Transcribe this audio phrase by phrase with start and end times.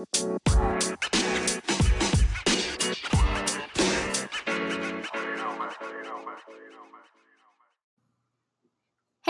[0.00, 0.06] Hey,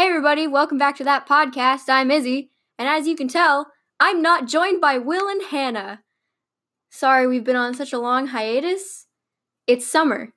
[0.07, 1.89] everybody, welcome back to that podcast.
[1.89, 6.03] I'm Izzy, and as you can tell, I'm not joined by Will and Hannah.
[6.89, 9.07] Sorry, we've been on such a long hiatus.
[9.67, 10.35] It's summer,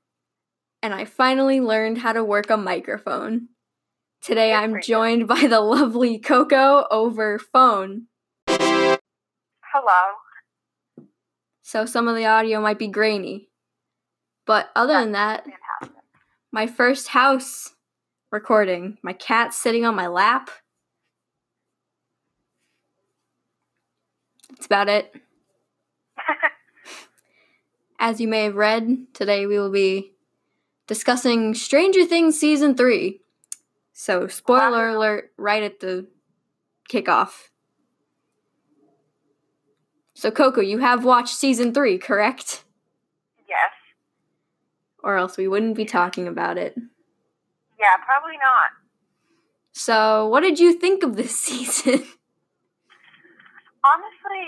[0.82, 3.50] and I finally learned how to work a microphone.
[4.20, 8.08] Today, I'm joined by the lovely Coco over phone,
[9.74, 10.23] Hello.
[11.64, 13.50] So some of the audio might be grainy.
[14.46, 16.04] But other than that, Fantastic.
[16.52, 17.74] my first house
[18.32, 18.98] recording.
[19.02, 20.50] My cat sitting on my lap.
[24.50, 25.14] That's about it.
[28.00, 30.12] As you may have read, today we will be
[30.88, 33.22] discussing Stranger Things Season 3.
[33.94, 34.98] So, spoiler Wow.
[34.98, 36.08] alert right at the
[36.90, 37.50] kickoff.
[40.14, 42.64] So, Coco, you have watched Season 3, correct?
[43.50, 43.72] yes.
[45.04, 46.78] Or else we wouldn't be talking about it.
[47.80, 48.72] Yeah, probably not.
[49.74, 52.06] So, what did you think of this season?
[53.84, 54.46] Honestly,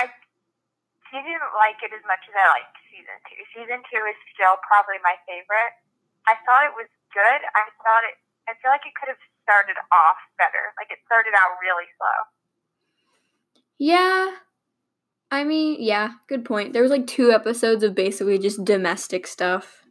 [0.00, 0.08] I
[1.12, 3.42] didn't like it as much as I liked season two.
[3.52, 5.76] Season two is still probably my favorite.
[6.24, 7.40] I thought it was good.
[7.52, 8.16] I thought it.
[8.48, 10.72] I feel like it could have started off better.
[10.80, 12.18] Like it started out really slow.
[13.76, 14.40] yeah.
[15.30, 16.72] I mean, yeah, good point.
[16.72, 19.82] There was like two episodes of basically just domestic stuff.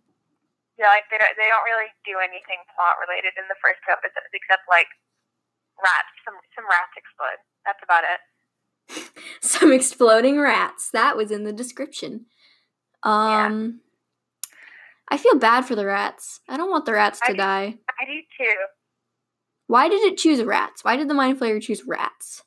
[0.80, 1.32] Yeah, like they don't.
[1.38, 4.88] They don't really do anything plot related in the first two episodes, except like
[5.84, 6.12] rats.
[6.24, 7.40] Some some rats explode.
[7.66, 8.20] That's about it.
[9.42, 10.90] Some exploding rats.
[10.92, 12.26] That was in the description.
[13.04, 13.82] Um
[15.10, 16.40] I feel bad for the rats.
[16.50, 17.76] I don't want the rats to I do- die.
[18.00, 18.56] I do too.
[19.68, 20.84] Why did it choose rats?
[20.84, 22.44] Why did the mind flayer choose rats?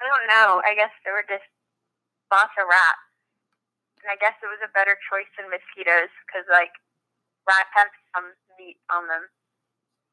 [0.00, 0.60] I don't know.
[0.68, 1.44] I guess there were just
[2.32, 3.04] lots of rats.
[4.04, 6.70] And I guess it was a better choice than mosquitoes because, like,
[7.48, 9.26] rats have some meat on them.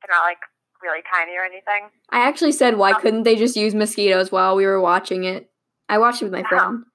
[0.02, 0.42] They're not, like,
[0.82, 1.94] really tiny or anything.
[2.10, 3.00] I actually said why Oh.
[3.00, 5.52] couldn't they just use mosquitoes while we were watching it?
[5.88, 6.50] I watched it with my No.
[6.50, 6.86] friend.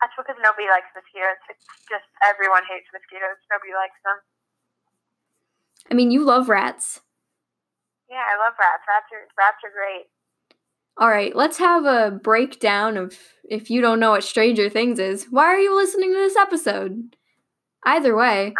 [0.00, 1.36] That's because nobody likes mosquitoes.
[1.48, 3.36] It's just everyone hates mosquitoes.
[3.50, 4.20] Nobody likes them.
[5.90, 7.00] I mean, you love rats.
[8.08, 8.84] Yeah, I love rats.
[8.88, 10.08] Rats are, rats are great.
[10.98, 15.24] All right, let's have a breakdown of if you don't know what Stranger Things is.
[15.30, 17.16] Why are you listening to this episode?
[17.84, 18.54] Either way,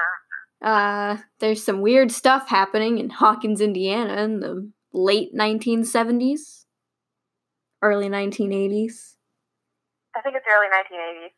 [0.62, 6.64] uh, there's some weird stuff happening in Hawkins, Indiana in the late 1970s,
[7.82, 9.16] early 1980s.
[10.16, 11.30] I think it's early 1980s.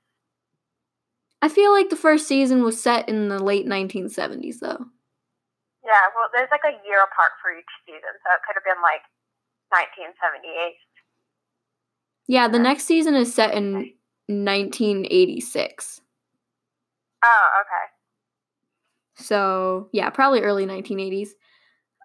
[1.43, 4.87] I feel like the first season was set in the late 1970s, though.
[5.83, 8.81] Yeah, well, there's, like, a year apart for each season, so it could have been,
[8.81, 9.03] like,
[9.73, 10.75] 1978.
[12.29, 13.73] Yeah, the next season is set in
[14.29, 16.01] 1986.
[17.25, 19.25] Oh, okay.
[19.25, 21.31] So, yeah, probably early 1980s.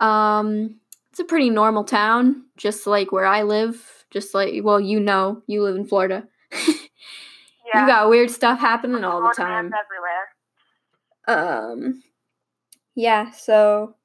[0.02, 0.80] Um,
[1.12, 4.06] it's a pretty normal town, just like where I live.
[4.12, 6.28] Just like, well, you know, you live in Florida.
[7.74, 7.82] Yeah.
[7.82, 9.72] You got weird stuff happening all the time.
[11.28, 11.74] everywhere.
[11.76, 12.04] Um,
[12.96, 13.96] yeah, so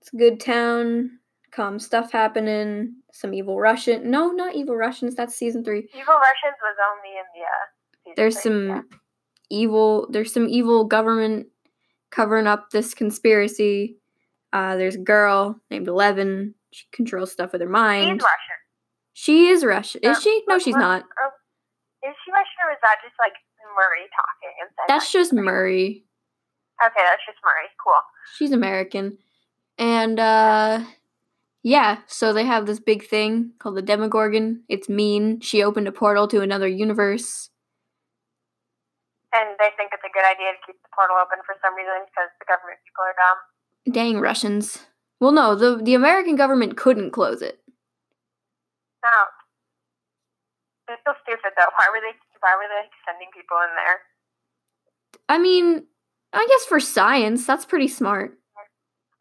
[0.00, 1.18] it's a good town.
[1.52, 2.94] Calm stuff happening.
[3.12, 4.10] Some evil Russian.
[4.10, 5.14] No, not evil Russians.
[5.14, 5.88] That's season three.
[5.94, 8.80] Evil Russians was only in the uh, There's three, some yeah.
[9.50, 10.06] evil.
[10.10, 11.46] There's some evil government
[12.10, 13.96] covering up this conspiracy.
[14.52, 16.54] Uh, there's a girl named Eleven.
[16.72, 18.04] She controls stuff with her mind.
[18.04, 18.22] She's.
[18.22, 18.56] Russian.
[19.14, 20.00] She is Russian.
[20.04, 20.42] Is Uh, she?
[20.46, 21.00] No, what- she's what- not.
[21.00, 23.32] is she Russian or is that just like
[23.74, 24.54] Murray talking?
[24.60, 26.04] And That's just Murray.
[26.84, 27.68] Okay, that's just Murray.
[27.82, 27.94] Cool.
[28.36, 29.16] She's American.
[29.78, 30.80] And uh
[31.66, 34.62] yeah, so they have this big thing called the Demogorgon.
[34.68, 35.40] It's mean.
[35.40, 37.50] She opened a portal to another universe.
[39.34, 42.06] And they think it's a good idea to keep the portal open for some reason
[42.06, 43.38] because the government people are dumb.
[43.92, 44.86] Dang Russians.
[45.18, 47.58] Well no, the the American government couldn't close it.
[49.02, 49.18] No.
[50.86, 51.74] They're so stupid though.
[51.74, 52.14] Why were they
[52.46, 53.98] why were they sending people in there?
[55.28, 55.86] I mean,
[56.32, 58.38] I guess for science, that's pretty smart.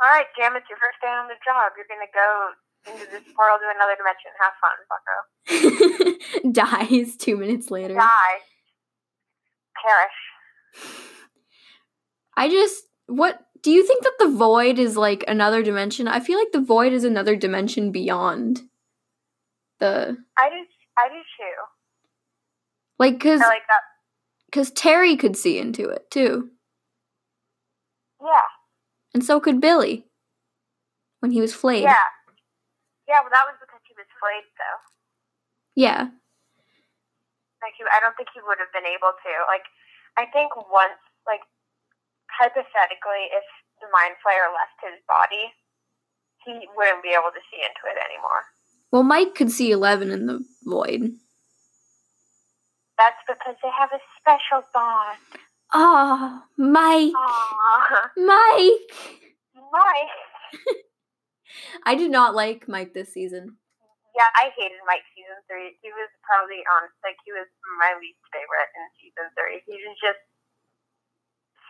[0.04, 1.72] Alright, Jam, it's your first day on the job.
[1.78, 2.52] You're gonna go
[2.92, 4.32] into this portal to another dimension.
[4.40, 6.52] Have fun, bucko.
[6.52, 7.96] Dies two minutes later.
[7.96, 8.38] Die.
[9.86, 10.20] Perish.
[12.38, 16.08] I just what do you think that the void is like another dimension?
[16.08, 18.62] I feel like the void is another dimension beyond
[19.80, 20.56] the I do
[20.98, 21.54] I do too.
[23.00, 23.82] like cuz I like that
[24.52, 26.50] cuz Terry could see into it too.
[28.22, 28.42] yeah.
[29.16, 30.04] And so could Billy
[31.24, 31.88] when he was flayed.
[31.88, 32.04] Yeah.
[33.08, 34.80] Yeah, well, that was because he was flayed, though.
[35.72, 36.12] Yeah.
[37.64, 37.88] Like he.
[37.88, 39.32] I don't think he would have been able to.
[39.48, 39.64] Like,
[40.20, 41.40] I think once, like,
[42.28, 43.48] hypothetically, if
[43.80, 45.48] the mind flayer left his body,
[46.44, 48.52] he wouldn't be able to see into it anymore.
[48.92, 51.16] Well, Mike could see Eleven in the void.
[53.00, 55.24] That's because they have a special bond.
[55.76, 57.12] Oh, Mike.
[57.12, 58.16] Aww.
[58.16, 58.96] Mike.
[59.76, 60.20] Mike.
[61.84, 63.60] I did not like Mike this season.
[64.16, 65.76] Yeah, I hated Mike season three.
[65.84, 69.60] He was probably on like he was my least favorite in season three.
[69.68, 70.24] He was just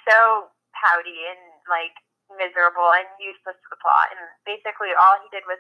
[0.06, 1.98] so pouty and like
[2.30, 4.14] miserable and useless to the plot.
[4.14, 5.58] And basically, all he did was,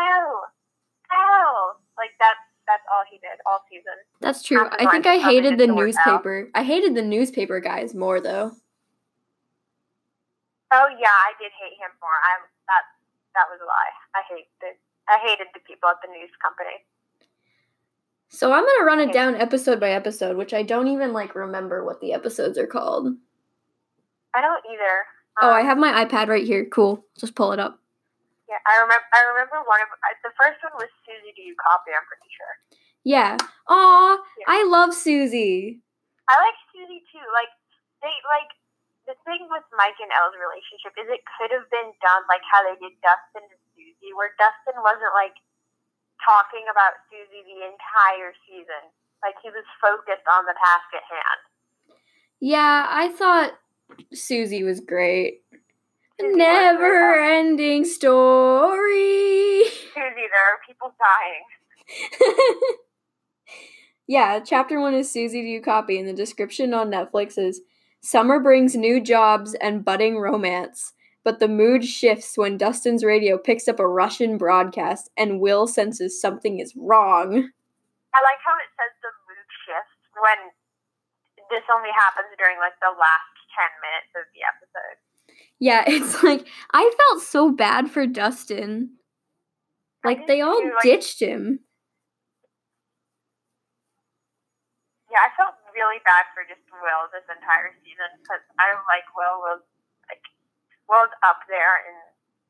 [0.00, 0.48] oh,
[1.12, 3.94] oh, Like that's that's all he did all season.
[4.20, 4.68] That's true.
[4.70, 6.22] I think I hated the the work out.
[6.22, 6.48] newspaper.
[6.54, 8.52] I hated the newspaper guys more though.
[10.72, 12.10] Oh yeah, I did hate him more.
[12.24, 12.82] I that
[13.34, 13.94] that was a lie.
[14.14, 14.68] I hate the
[15.08, 16.84] I hated the people at the news company.
[18.28, 21.84] So I'm gonna run it down episode by episode, which I don't even like remember
[21.84, 23.08] what the episodes are called.
[24.34, 25.04] I don't either.
[25.42, 26.64] Oh, I Um, have my iPad right here.
[26.64, 27.04] Cool.
[27.18, 27.78] Just pull it up.
[28.52, 29.08] Yeah, I remember.
[29.16, 31.32] I remember one of I- the first one was Suzie.
[31.32, 31.88] Do you copy?
[31.96, 32.54] I'm pretty sure.
[33.00, 33.40] Yeah.
[33.72, 34.44] Aw, Yeah.
[34.46, 35.80] I love Suzie.
[36.28, 37.24] I like Suzie too.
[37.32, 37.48] Like
[38.04, 38.52] they like
[39.08, 42.60] the thing with Mike and Elle's relationship is it could have been done like how
[42.60, 45.34] they did Dustin and Suzie, where Dustin wasn't like
[46.20, 48.92] talking about Suzie the entire season.
[49.24, 51.40] Like he was focused on the task at hand.
[52.38, 53.56] Yeah, I thought
[54.12, 55.41] Suzie was great.
[56.22, 59.64] Never ending story.
[59.66, 61.44] Suzie, there are people dying.
[64.06, 67.60] yeah, chapter one is Suzie Do You Copy, and the description on Netflix is
[68.00, 70.92] Summer brings new jobs and budding romance,
[71.22, 76.20] but the mood shifts when Dustin's radio picks up a Russian broadcast and Will senses
[76.20, 77.30] something is wrong.
[77.30, 80.50] I like how it says the mood shifts when
[81.50, 84.98] this only happens during like the last ten minutes of the episode.
[85.62, 86.42] Yeah, it's like
[86.74, 88.98] I felt so bad for Dustin.
[90.02, 91.62] Like they all too, like- ditched him.
[95.06, 99.38] Yeah, I felt really bad for just Will this entire season because I like Will.
[99.38, 99.62] Will
[100.10, 100.24] like
[100.90, 101.94] Will's up there in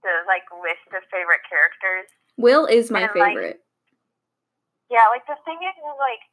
[0.01, 2.09] the like list of favorite characters.
[2.41, 3.61] Will is my And, like, favorite.
[4.89, 6.25] Yeah, like the thing is, is like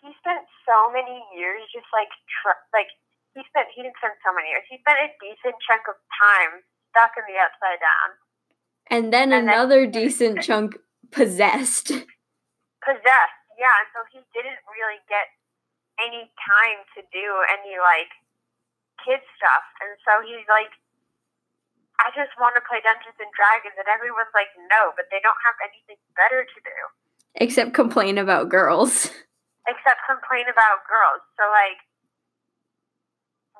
[0.00, 2.08] he spent so many years just like
[2.40, 2.88] tr- like
[3.34, 4.64] he spent he didn't spend so many years.
[4.70, 6.62] He spent a decent chunk of time
[6.94, 8.08] stuck in the upside down,
[8.88, 10.78] And then and then- another decent chunk
[11.10, 11.90] possessed.
[12.82, 13.40] possessed.
[13.58, 15.30] Yeah, and so he didn't really get
[16.02, 18.10] any time to do any like
[19.02, 20.70] kid stuff, and so he's like,
[22.02, 25.38] I just want to play Dungeons and Dragons, and everyone's like, no, but they don't
[25.46, 26.76] have anything better to do
[27.38, 29.06] Except complain about girls.
[29.70, 31.22] except complain about girls.
[31.38, 31.78] So like,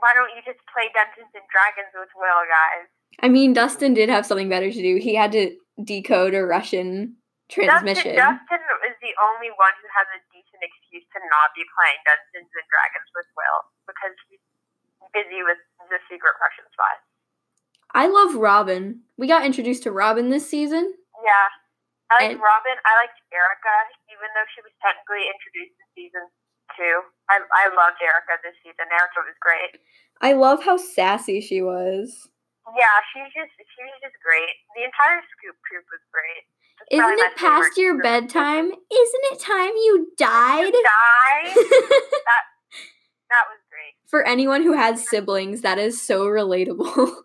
[0.04, 2.92] why don't you just play Dungeons and Dragons with Will, guys?
[3.24, 5.00] I mean, Dustin did have something better to do.
[5.00, 7.16] He had to decode a Russian
[7.48, 8.12] transmission.
[8.12, 11.96] Dustin, Dustin is the only one who has a decent excuse to not be playing
[12.04, 14.44] Dungeons and Dragons with Will because he's
[15.16, 15.56] busy with
[15.88, 17.00] the secret Russian spy.
[17.96, 19.08] I love Robin.
[19.16, 20.92] We got introduced to Robin this season.
[21.24, 21.48] Yeah.
[22.12, 22.76] I like Robin.
[22.84, 23.76] I liked Erica,
[24.12, 26.28] even though she was technically introduced in season
[26.76, 26.96] two.
[27.28, 28.88] I, I loved Erica this season.
[28.92, 29.80] Erica was great.
[30.20, 32.28] I love how sassy she was.
[32.76, 34.48] Yeah, she's just she was just great.
[34.76, 36.44] The entire Scoop Troop was great.
[36.90, 38.02] Probably Isn't it past your group.
[38.04, 38.66] bedtime?
[38.72, 40.72] Isn't it time you died?
[40.72, 41.54] You died?
[43.30, 43.94] that was great.
[44.06, 46.86] For anyone who has siblings, that is so relatable.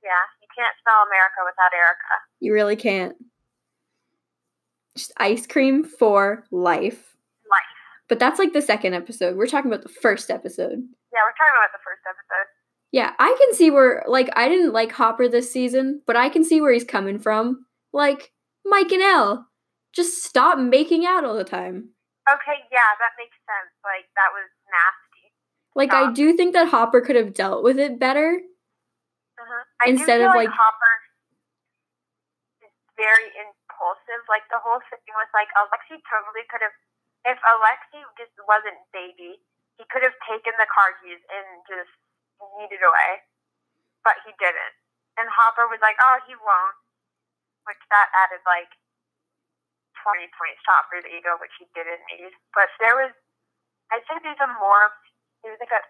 [0.00, 2.14] Yeah, you can't spell America without Erica.
[2.40, 3.14] you really can't.
[4.96, 7.07] Just ice cream for life.
[8.08, 9.36] But that's like the second episode.
[9.36, 10.80] We're talking about the first episode.
[11.12, 12.46] Yeah, we're talking about the first episode.
[12.90, 16.42] Yeah, I can see where like I didn't like Hopper this season, but I can
[16.42, 17.66] see where he's coming from.
[17.92, 18.32] Like
[18.64, 19.46] Mike and Elle,
[19.94, 21.90] just stop making out all the time.
[22.28, 23.72] Okay, yeah, that makes sense.
[23.84, 25.24] Like that was nasty.
[25.76, 28.40] Like I do think that Hopper could have dealt with it better.
[29.38, 29.64] Uh-huh.
[29.84, 30.94] I Instead do of, feel like- Hopper
[32.64, 34.24] is very impulsive.
[34.32, 36.72] Like the whole thing was like Alexei totally could have.
[37.28, 39.36] If Alexei just wasn't baby,
[39.76, 41.92] he could have taken the car keys and just
[42.56, 43.20] yeeted away,
[44.00, 44.74] but he didn't.
[45.20, 46.78] And Hopper was like, "Oh, he won't,"
[47.68, 48.72] which that added like
[50.00, 52.32] twenty points to Hopper's ego, which he didn't need.
[52.56, 53.12] But there was,
[53.92, 54.94] I'd say there's a more,
[55.42, 55.82] there's like a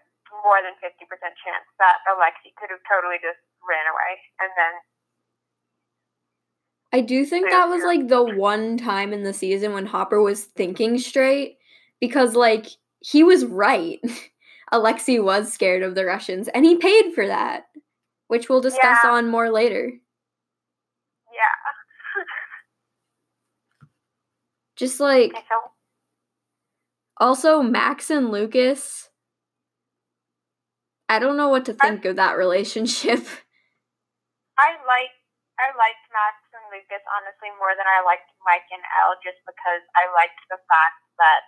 [0.43, 0.93] more than 50%
[1.41, 4.11] chance that Alexei could have totally just ran away.
[4.41, 4.73] And then,
[6.91, 10.45] I do think that was like the one time in the season when Hopper was
[10.45, 11.57] thinking straight
[11.99, 12.67] because like
[13.01, 13.99] he was right.
[14.71, 17.65] Alexei was scared of the Russians, and he paid for that,
[18.27, 19.09] which we'll discuss Yeah.
[19.11, 19.91] on more later.
[21.33, 22.23] Yeah.
[24.75, 25.33] Just like
[27.17, 29.09] also Max and Lucas.
[31.09, 33.19] I don't know what to think of that relationship.
[34.59, 35.09] I like
[35.59, 35.75] I and
[36.71, 41.01] Lucas honestly more than I liked Mike and Elle just because I liked the fact
[41.19, 41.41] that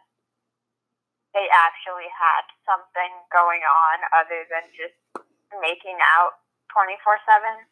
[1.34, 4.98] they actually had something going on other than just
[5.62, 6.42] making out
[6.74, 7.66] twenty four seven.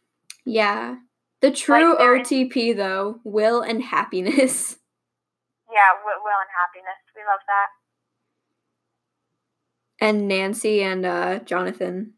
[0.45, 1.03] Yeah.
[1.41, 4.77] The true they're OTP though, will and happiness.
[5.71, 6.97] Yeah, wi- will and happiness.
[7.15, 7.69] We love that.
[10.01, 12.13] And Nancy and uh Jonathan.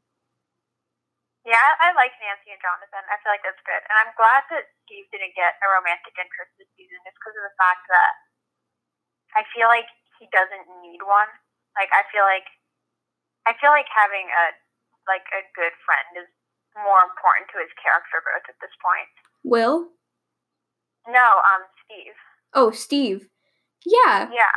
[1.41, 3.01] Yeah, I, like Nancy and Jonathan.
[3.10, 6.53] I feel like that's good, and I'm glad that Steve didn't get a romantic interest
[6.62, 8.13] this season, just because of the fact that
[9.33, 9.89] I feel like
[10.21, 11.29] he doesn't need one.
[11.74, 12.45] Like I feel like
[13.50, 14.45] I feel like having a
[15.10, 16.29] like a good friend is
[16.77, 19.10] more important to his character growth at this point.
[19.41, 19.89] Will?
[21.10, 22.13] No, um, Steve.
[22.53, 23.33] Oh, Steve.
[23.81, 24.29] Yeah.
[24.29, 24.53] Yeah,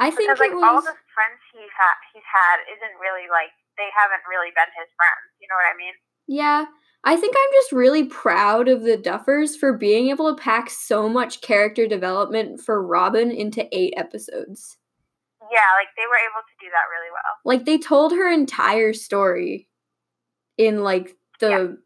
[0.00, 3.52] I think because like it all the friends he's had he's had isn't really like
[3.78, 5.32] they haven't really been his friends.
[5.40, 5.94] You know what I mean?
[6.26, 6.66] Yeah.
[7.04, 11.08] I think I'm just really proud of the Duffers for being able to pack so
[11.08, 14.76] much character development for Robin into 8 episodes.
[15.50, 17.36] Yeah, like they were able to do that really well.
[17.44, 19.68] Like they told her entire story
[20.58, 21.78] in like the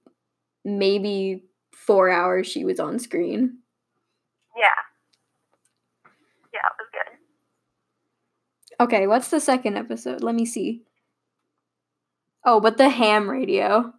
[0.64, 3.58] maybe 4 hours she was on screen.
[4.56, 4.64] Yeah.
[6.54, 7.18] Yeah, it was good.
[8.84, 10.22] Okay, what's the second episode?
[10.22, 10.82] Let me see.
[12.44, 13.92] Oh, but the ham radio.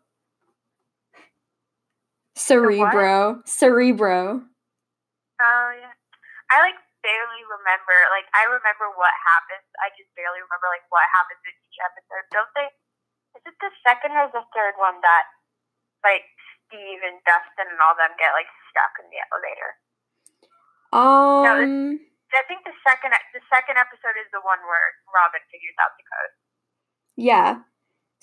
[2.36, 3.42] Cerebro.
[3.46, 4.44] Cerebro.
[4.44, 5.96] Oh yeah.
[6.52, 7.96] I like barely remember.
[8.10, 9.66] Like I remember what happens.
[9.80, 12.26] I just barely remember like what happens in each episode.
[12.34, 12.68] Don't they?
[13.38, 15.26] Is it the second or the third one that
[16.02, 16.26] like
[16.68, 19.72] Steve and Dustin and all them get like stuck in the elevator?
[20.94, 22.02] Um
[22.34, 26.06] I think the second the second episode is the one where Robin figures out the
[26.10, 26.34] code.
[27.14, 27.52] yeah.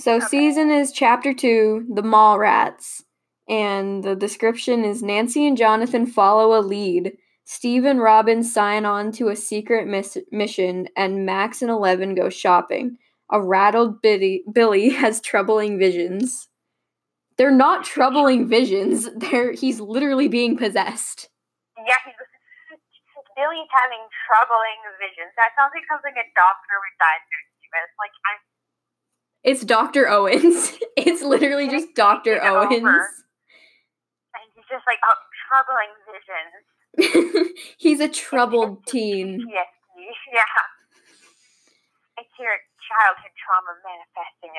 [0.01, 0.27] So Okay.
[0.27, 3.05] season is chapter 2, The Mall Rats.
[3.49, 7.19] And the description is Nancy and Jonathan follow a lead.
[7.45, 12.31] Steve and Robin sign on to a secret miss- mission, and Max and Eleven go
[12.31, 12.97] shopping.
[13.31, 16.49] A rattled Billy, Billy has troubling visions.
[17.37, 19.09] They're not troubling visions.
[19.17, 21.29] They're he's literally being possessed.
[21.77, 21.97] Yeah,
[23.37, 25.33] Billy's having troubling visions.
[25.37, 27.91] That sounds like something a doctor would diagnose you with.
[27.99, 28.39] Like I'm
[29.43, 30.09] It's Dr.
[30.09, 30.73] Owens.
[30.97, 32.35] It's literally just Dr.
[32.35, 32.67] It over.
[32.67, 32.85] Owens.
[32.85, 35.15] and he's just like oh
[35.49, 37.57] troubling visions.
[37.79, 39.39] he's a troubled teen.
[39.39, 39.47] PTSD.
[40.35, 40.43] Yeah.
[42.19, 42.53] It's your
[42.91, 44.53] childhood trauma manifesting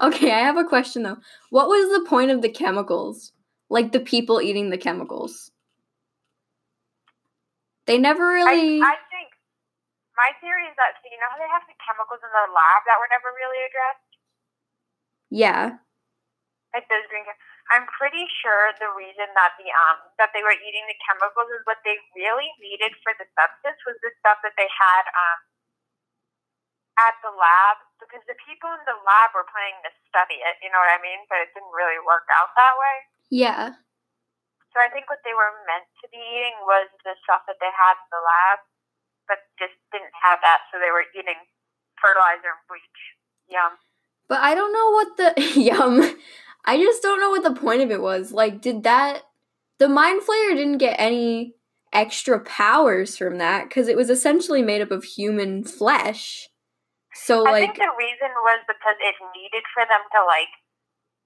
[0.00, 0.14] itself.
[0.14, 1.18] okay, I have a question though.
[1.50, 3.32] What was the point of the chemicals?
[3.68, 5.52] Like the people eating the chemicals?
[7.86, 8.80] They never really.
[8.80, 8.94] I, I
[10.20, 12.84] my theory is that so you know how they have the chemicals in the lab
[12.84, 14.12] that were never really addressed,
[15.32, 15.80] yeah.
[16.76, 17.24] like those green.
[17.72, 21.64] I'm pretty sure the reason that the um that they were eating the chemicals is
[21.64, 25.40] what they really needed for the substance was the stuff that they had um
[27.00, 30.60] at the lab because the people in the lab were planning to study it.
[30.60, 31.24] You know what I mean?
[31.32, 32.96] But it didn't really work out that way.
[33.32, 33.78] Yeah.
[34.74, 37.70] So I think what they were meant to be eating was the stuff that they
[37.74, 38.58] had in the lab,
[39.30, 41.38] but just didn't have that, so they were eating
[42.02, 43.00] fertilizer and bleach.
[43.46, 43.78] Yum.
[44.26, 46.02] But I don't know what the yum.
[46.66, 48.32] I just don't know what the point of it was.
[48.32, 49.22] Like, did that
[49.78, 51.54] the mind flayer didn't get any
[51.92, 56.48] extra powers from that because it was essentially made up of human flesh.
[57.14, 60.52] So I like think the reason was because it needed for them to like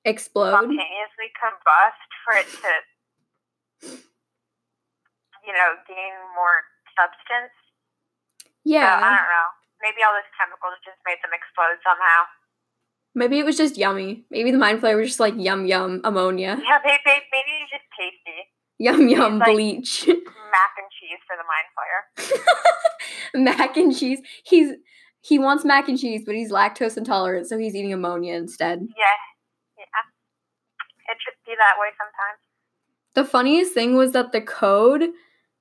[0.04, 0.52] explode.
[0.52, 2.72] spontaneously combust for it to,
[5.44, 6.64] you know, gain more
[6.96, 7.52] substance.
[8.66, 9.48] So, I don't know.
[9.82, 12.24] Maybe all those chemicals just made them explode somehow.
[13.14, 14.24] Maybe it was just yummy.
[14.30, 16.58] Maybe the mind flayer was just like yum yum ammonia.
[16.64, 18.48] Yeah, maybe, maybe it's just tasty.
[18.78, 20.06] Yum yum like- bleach.
[20.06, 23.58] Mac and cheese for the mind flayer.
[23.58, 24.20] mac and cheese.
[24.44, 24.72] He's
[25.20, 28.80] he wants mac and cheese, but he's lactose intolerant, so he's eating ammonia instead.
[28.80, 29.16] Yeah,
[29.78, 31.12] yeah.
[31.12, 32.40] It should be that way sometimes.
[33.14, 35.04] The funniest thing was that the code,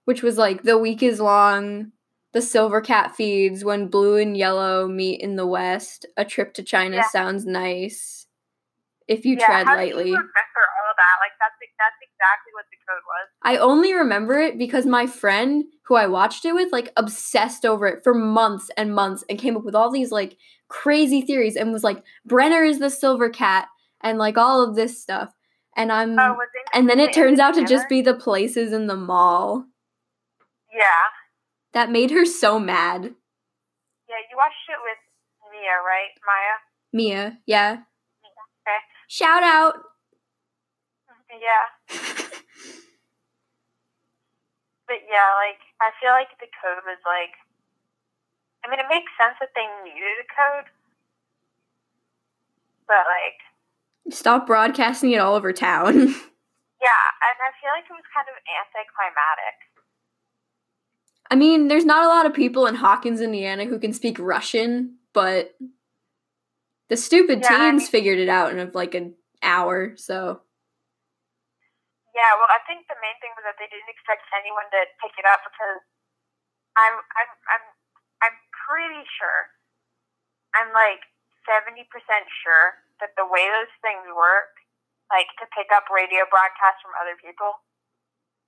[0.06, 1.92] which was like the week is long,
[2.34, 6.06] the silver cat feeds when blue and yellow meet in the west.
[6.18, 7.08] A trip to China Yeah.
[7.10, 8.28] sounds nice.
[9.08, 10.04] If you yeah, tread how lightly.
[10.04, 11.18] do you remember all that?
[11.22, 13.30] Like that's that's exactly what the code was.
[13.44, 17.86] I only remember it because my friend who I watched it with like obsessed over
[17.88, 20.38] it for months and months and came up with all these like
[20.70, 23.68] crazy theories and was like Brenner is the silver cat
[24.02, 25.34] and like all of this stuff.
[25.76, 26.38] And I'm Oh,
[26.74, 29.66] and then it turns out to just be the places in the mall.
[30.74, 30.88] Yeah.
[31.74, 33.16] That made her so mad.
[34.08, 35.02] Yeah, you watched it with
[35.52, 36.14] Mia, right?
[36.26, 36.56] Maya?
[36.92, 37.72] Mia, yeah.
[38.64, 38.80] Okay.
[39.08, 39.76] Shout out.
[41.30, 42.30] Yeah.
[44.84, 47.34] But yeah, like, I feel like the code was like,
[48.62, 50.70] I mean, it makes sense that they needed a code.
[52.86, 53.40] But like,
[54.14, 55.96] Stop broadcasting it all over town.
[56.84, 59.73] yeah, and I feel like it was kind of anticlimactic.
[61.34, 65.02] I mean, there's not a lot of people in Hawkins, Indiana who can speak Russian,
[65.18, 65.58] but
[66.94, 70.46] the stupid Yeah, I teens mean- figured it out in like an hour, so.
[72.14, 75.18] Yeah, well, I think the main thing was that they didn't expect anyone to pick
[75.18, 75.82] it up because
[76.78, 77.66] I'm I'm I'm
[78.30, 78.38] I'm
[78.70, 79.50] pretty sure
[80.54, 81.02] I'm like
[81.50, 84.54] seventy percent sure that the way those things work,
[85.10, 87.58] like to pick up radio broadcasts from other people,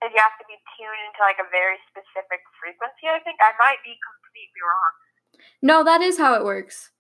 [0.04, 3.08] is you have to be tuned into like a very specific frequency.
[3.08, 4.94] I think I might be completely wrong.
[5.62, 6.92] no, that is how it works.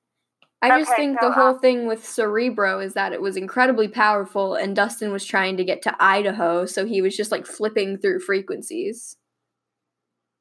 [0.61, 3.37] I just Okay, think so, the whole uh, thing with Cerebro is that it was
[3.37, 7.45] incredibly powerful, and Dustin was trying to get to Idaho, so he was just like
[7.45, 9.17] flipping through frequencies.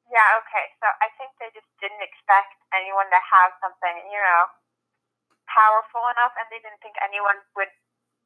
[0.09, 0.65] Yeah, okay.
[0.81, 4.49] So I think they just didn't expect anyone to have something, you know,
[5.51, 7.69] powerful enough, and they didn't think anyone would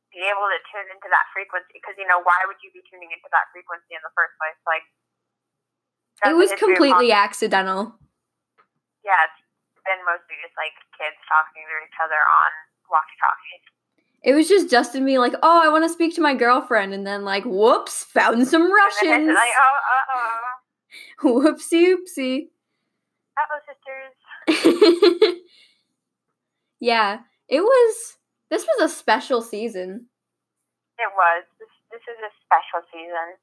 [0.10, 1.78] be able to tune into that frequency.
[1.78, 4.58] Because, you know, why would you be tuning into that frequency in the first place?
[4.66, 4.86] Like,
[6.26, 7.96] It was the history of completely accidental.
[9.06, 9.40] Yeah, it's
[9.88, 12.50] been mostly just like kids talking to each other on
[12.92, 13.64] walkie talkies.
[14.22, 17.08] It was just Dustin being like, "Oh, I want to speak to my girlfriend," and
[17.08, 20.40] then like, "Whoops, found some Russians." like, oh, uh oh,
[21.24, 22.50] Whoopsie oopsie.
[23.40, 25.40] oh, sisters.
[26.80, 28.18] yeah, it was.
[28.50, 30.08] This was a special season.
[30.98, 31.44] It was.
[31.60, 33.38] This, this is a special season.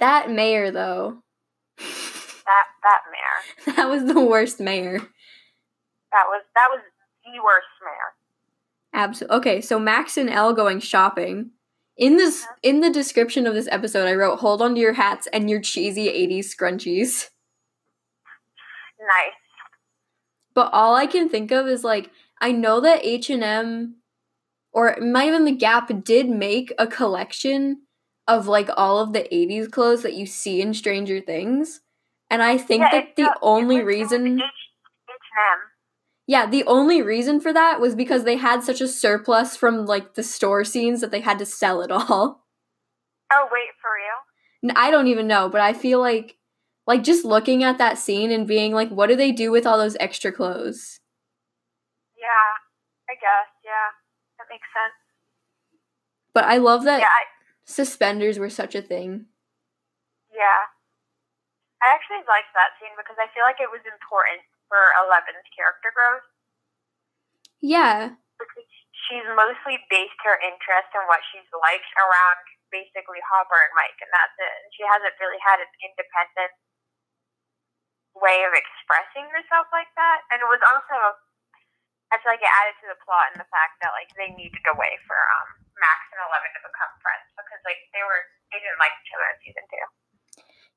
[0.00, 1.22] That mayor, though,
[1.78, 3.74] That that mayor.
[3.76, 4.98] that was the worst mayor.
[6.12, 6.80] That was that was
[7.24, 8.14] the worst mayor.
[8.94, 9.36] Absolutely.
[9.36, 11.50] Okay, so Max and Elle going shopping.
[11.96, 12.54] In this, mm-hmm.
[12.62, 15.60] in the description of this episode, I wrote, "Hold on to your hats and your
[15.60, 17.28] cheesy '80s scrunchies."
[19.00, 19.34] Nice.
[20.54, 23.97] But all I can think of is like I know that H and M
[24.72, 27.82] or it might have been the Gap did make a collection
[28.26, 31.80] of like all of the '80s clothes that you see in Stranger Things,
[32.30, 34.42] and I think Yeah, that the not- only reason, H
[35.08, 35.58] H&M.
[36.26, 40.14] yeah, the only reason for that was because they had such a surplus from like
[40.14, 42.44] the store scenes that they had to sell it all.
[43.32, 44.74] Oh wait, for real?
[44.76, 46.36] I don't even know, but I feel like
[46.86, 49.76] like just looking at that scene and being like, what do they do with all
[49.78, 51.00] those extra clothes?
[52.18, 52.50] Yeah,
[53.10, 53.48] I guess.
[54.58, 54.98] Makes sense.
[56.34, 57.30] But I love that Yeah, I,
[57.62, 59.30] suspenders were such a thing.
[60.34, 60.66] yeah.
[61.78, 65.94] I actually liked that scene because I feel like it was important for Eleven's character
[65.94, 66.26] growth
[67.62, 68.18] Yeah.
[68.34, 68.66] because
[69.06, 72.42] she's mostly based her interest in what she's liked around
[72.74, 74.54] basically Hopper and Mike, and that's it.
[74.58, 76.50] And she hasn't really had an independent
[78.18, 80.26] way of expressing herself like that.
[80.34, 81.14] And it was also,
[82.12, 84.64] I feel like it added to the plot and the fact that like they needed
[84.68, 88.58] a way for um Max and Eleven to become friends because like they were they
[88.64, 89.84] didn't like each other in season two.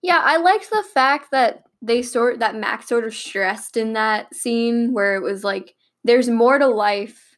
[0.03, 4.33] Yeah, I liked the fact that they sort that Max sort of stressed in that
[4.35, 7.37] scene where it was like there's more to life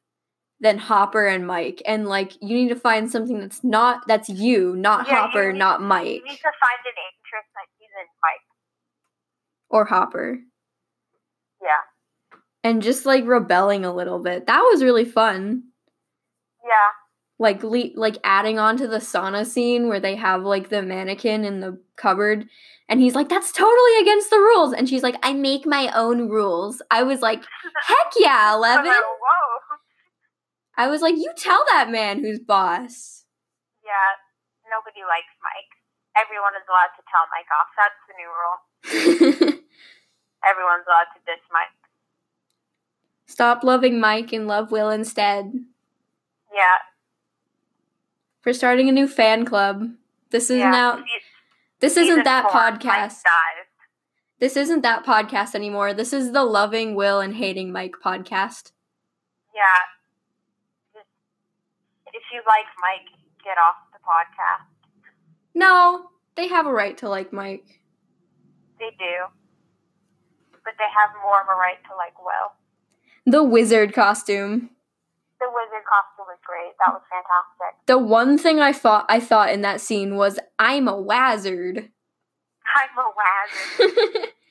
[0.59, 4.75] than Hopper and Mike and like you need to find something that's not that's you,
[4.75, 8.47] not Yeah, you Hopper, need- not You need to find an interest that isn't Mike.
[9.69, 10.39] or Hopper.
[12.63, 14.47] And just like rebelling a little bit.
[14.47, 15.63] That was really fun.
[16.63, 16.91] Yeah.
[17.39, 21.43] Like le- like adding on to the sauna scene where they have like the mannequin
[21.43, 22.47] in the cupboard
[22.87, 26.29] and he's like that's totally against the rules and she's like I make my own
[26.29, 26.81] rules.
[26.89, 27.43] I was like
[27.87, 28.85] heck yeah, oh, I 11.
[28.85, 29.77] like, whoa.
[30.77, 33.25] I was like, you tell that man who's boss.
[33.83, 34.17] Yeah.
[34.71, 35.69] Nobody likes Mike.
[36.15, 37.69] Everyone is allowed to tell Mike off.
[37.77, 38.59] That's the new rule.
[40.49, 41.82] Everyone's allowed to diss Mike.
[43.33, 45.51] Stop loving Mike and love Will instead.
[46.53, 46.77] Yeah.
[48.41, 49.89] For starting a new fan club.
[50.29, 50.69] This is yeah.
[50.69, 51.03] now
[51.79, 53.23] this season isn't that four, podcast.
[54.37, 55.95] This isn't that podcast anymore.
[55.95, 58.71] This is the loving Will and hating Mike podcast.
[59.55, 61.01] Yeah.
[62.13, 63.09] If you like Mike,
[63.43, 64.67] get off the podcast.
[65.55, 66.11] No.
[66.35, 67.81] they have a right to like Mike.
[68.77, 69.25] They do.
[70.63, 72.53] But they have more of a right to like Will.
[73.25, 74.69] The wizard costume.
[75.39, 76.73] The wizard costume was great.
[76.85, 77.85] That was fantastic.
[77.85, 81.77] The one thing I thought I thought in that scene was I'm a wizard.
[82.75, 83.11] I'm a
[83.79, 84.29] wizard.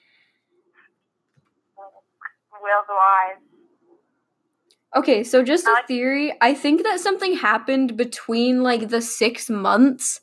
[2.63, 3.43] Will's wise.
[4.95, 6.35] Okay, so just a theory.
[6.41, 10.21] I think that something happened between like the six months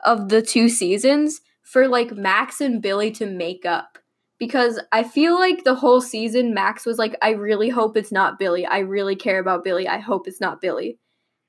[0.00, 3.98] of the two seasons for like Max and Billy to make up.
[4.44, 8.38] Because I feel like the whole season, Max was like, I really hope it's not
[8.38, 8.66] Billy.
[8.68, 9.88] I really care about Billy.
[9.88, 11.00] I hope it's not Billy.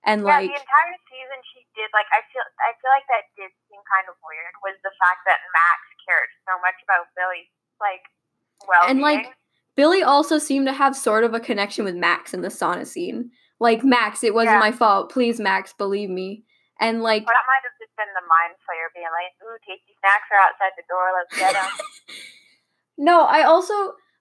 [0.07, 3.27] And Yeah, like, the entire season she did like I feel I feel like that
[3.35, 7.51] did seem kind of weird was the fact that Max cared so much about Billy
[7.83, 8.05] like
[8.63, 9.35] well And, like,
[9.75, 13.31] Billy also seemed to have sort of a connection with Max in the sauna scene.
[13.59, 14.71] Like, Max, it wasn't Yeah.
[14.71, 15.11] my fault.
[15.11, 16.45] Please, Max, believe me.
[16.79, 19.99] And like, But that might have just been the mind flayer being like, Ooh, tasty
[19.99, 21.67] snacks are outside the door, let's get them.
[22.97, 23.73] No, I also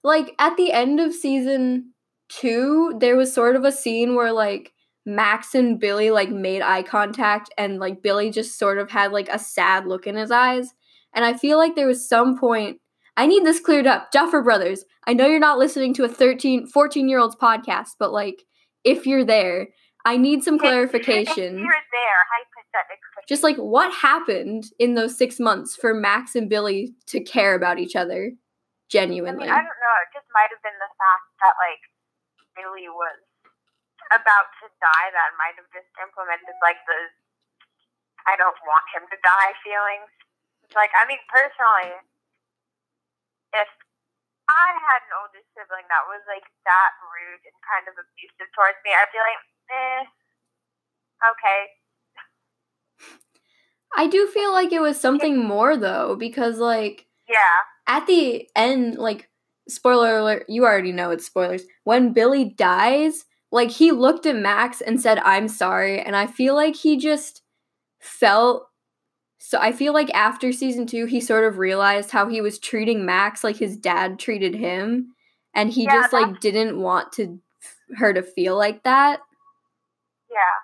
[0.03, 1.93] like at the end of season
[2.29, 4.73] two, there was sort of a scene where like
[5.05, 9.29] Max and Billy like made eye contact and like Billy just sort of had like
[9.29, 10.73] a sad look in his eyes.
[11.13, 12.79] And I feel like there was some point
[13.17, 14.11] I need this cleared up.
[14.11, 18.11] Duffer Brothers, I know you're not listening to a 13, 14 year old's podcast, but
[18.11, 18.43] like
[18.83, 19.69] if you're there,
[20.05, 21.25] I need some clarification.
[21.25, 23.23] If you're there, hypothetically.
[23.27, 27.79] Just like what happened in those six months for Max and Billy to care about
[27.79, 28.33] each other
[28.95, 29.47] I genuinely.
[29.47, 29.95] mean, I don't know.
[30.07, 31.83] It just might have been the fact that like
[32.55, 33.19] Billy was
[34.15, 35.07] about to die.
[35.11, 36.99] That might have just implemented like the
[38.25, 40.09] I don't want him to die feelings.
[40.73, 41.93] Like, I mean, personally,
[43.53, 43.69] if
[44.49, 48.81] I had an older sibling that was like that rude and kind of abusive towards
[48.81, 50.01] me, I'd be like, eh,
[51.21, 51.61] okay.
[53.95, 57.65] I do feel like it was something more though, because like Yeah.
[57.87, 59.29] At the end, like
[59.67, 61.63] spoiler alert, you already know it's spoilers.
[61.83, 66.55] When Billy dies, like he looked at Max and said, I'm sorry, and I feel
[66.55, 67.41] like he just
[67.99, 68.67] felt
[69.37, 73.05] so I feel like after season two, he sort of realized how he was treating
[73.05, 75.13] Max like his dad treated him,
[75.53, 77.39] and he Yeah, just like didn't want to
[77.97, 79.19] her to feel like that.
[80.31, 80.55] Yeah.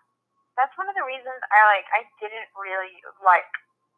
[0.58, 2.94] That's one of the reasons I like I didn't really
[3.26, 3.50] like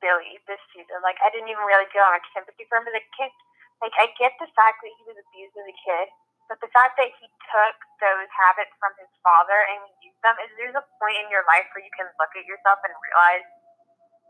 [0.04, 1.00] Billy this season.
[1.00, 3.32] Like I didn't even really feel much sympathy for him as a kid.
[3.80, 6.08] Like I get the fact that he was abused as a kid,
[6.52, 10.52] but the fact that he took those habits from his father and used them is
[10.60, 13.48] there's a point in your life where you can look at yourself and realize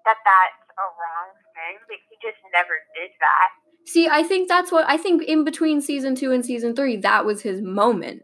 [0.06, 3.50] that that's a wrong thing, Like he just never did that.
[3.86, 7.26] See, I think that's what I think in between season two and season three, that
[7.26, 8.24] was his moment.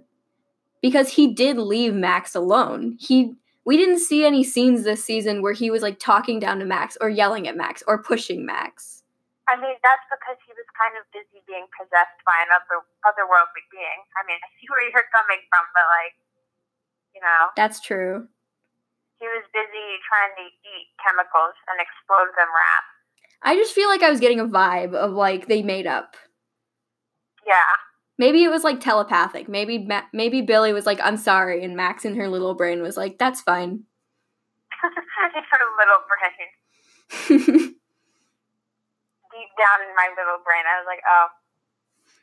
[0.81, 2.95] Because he did leave Max alone.
[2.99, 3.35] He
[3.69, 6.97] we didn't see any scenes this season where he was like talking down to Max
[6.97, 9.05] or yelling at Max or pushing Max.
[9.45, 13.99] I mean, that's because he was kind of busy being possessed by another otherworldly being.
[14.17, 16.17] I mean, I see where you're coming from, but like,
[17.13, 18.25] you know, That's true.
[19.21, 22.89] he was busy trying to eat chemicals and explode them rats.
[23.45, 26.17] I just feel like I was getting a vibe of like they made up.
[27.45, 27.69] Yeah.
[28.19, 29.49] Maybe it was like telepathic.
[29.49, 32.97] Maybe Ma- maybe Billy was like, "I'm sorry," and Max in her little brain was
[32.97, 33.85] like, "That's fine."
[34.79, 36.47] Her little brain.
[39.29, 41.27] Deep down in my little brain, I was like, oh,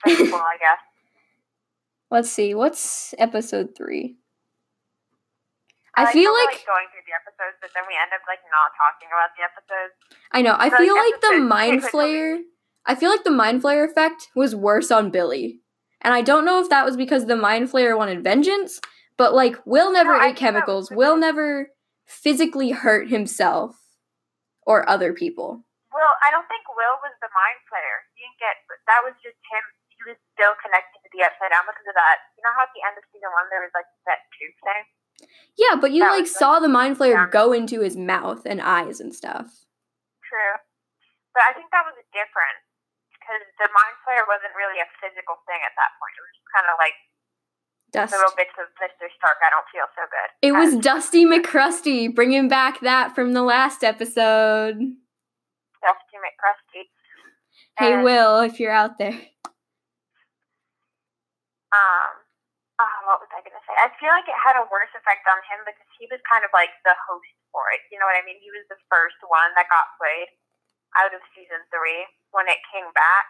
[0.05, 0.81] that's cool, I guess.
[2.11, 2.55] Let's see.
[2.55, 4.17] What's episode three?
[5.97, 8.41] I like feel we're, like going through the episodes, but then we end up like
[8.53, 9.97] not talking about the episodes.
[10.31, 10.55] I know.
[10.59, 12.43] I feel feel like like the mind flayer.
[12.85, 15.61] I feel like the mind flayer effect was worse on Billy,
[16.07, 18.79] and I don't know if that was because the mind flayer wanted vengeance,
[19.19, 20.87] but like Will never No, ate chemicals.
[20.87, 21.75] Will never
[22.07, 23.75] physically hurt himself
[24.63, 25.67] or other people.
[25.91, 28.07] Well, I don't think Will was the mind flayer.
[28.15, 28.55] He didn't get,
[28.87, 29.65] that was just him.
[29.99, 32.23] He was still connected to the upside down because of that.
[32.39, 34.87] You know how at the end of season one there was like that tube thing?
[35.59, 38.63] Yeah, but you That like was saw the mind flayer go into his mouth and
[38.63, 39.67] eyes and stuff.
[40.23, 40.55] True.
[41.35, 42.66] But I think that was different
[43.27, 46.15] because the mind flayer wasn't really a physical thing at that point.
[46.15, 46.95] It was just kind of like
[47.91, 48.15] Dust.
[48.15, 49.11] little bits of Mr.
[49.19, 49.43] Stark.
[49.43, 50.31] I don't feel so good.
[50.47, 54.79] It was Dusty McCrusty bringing back that from the last episode.
[55.83, 56.87] Dusty McCrusty.
[57.75, 59.19] Hey, And, Will, if you're out there.
[61.75, 62.11] Um,
[62.79, 63.75] oh, what was I going to say?
[63.75, 66.55] I feel like it had a worse effect on him because he was kind of
[66.55, 67.83] like the host for it.
[67.91, 68.39] You know what I mean?
[68.39, 70.31] He was the first one that got flayed
[70.95, 73.27] out of season three when it came back.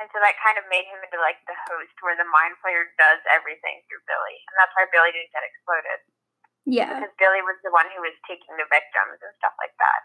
[0.00, 2.90] And so that kind of made him into like the host where the mind flayer
[2.98, 4.36] does everything through Billy.
[4.50, 5.98] And that's why Billy didn't get exploded.
[6.66, 7.02] Yeah.
[7.02, 10.00] Because Billy was the one who was taking the victims and stuff like that.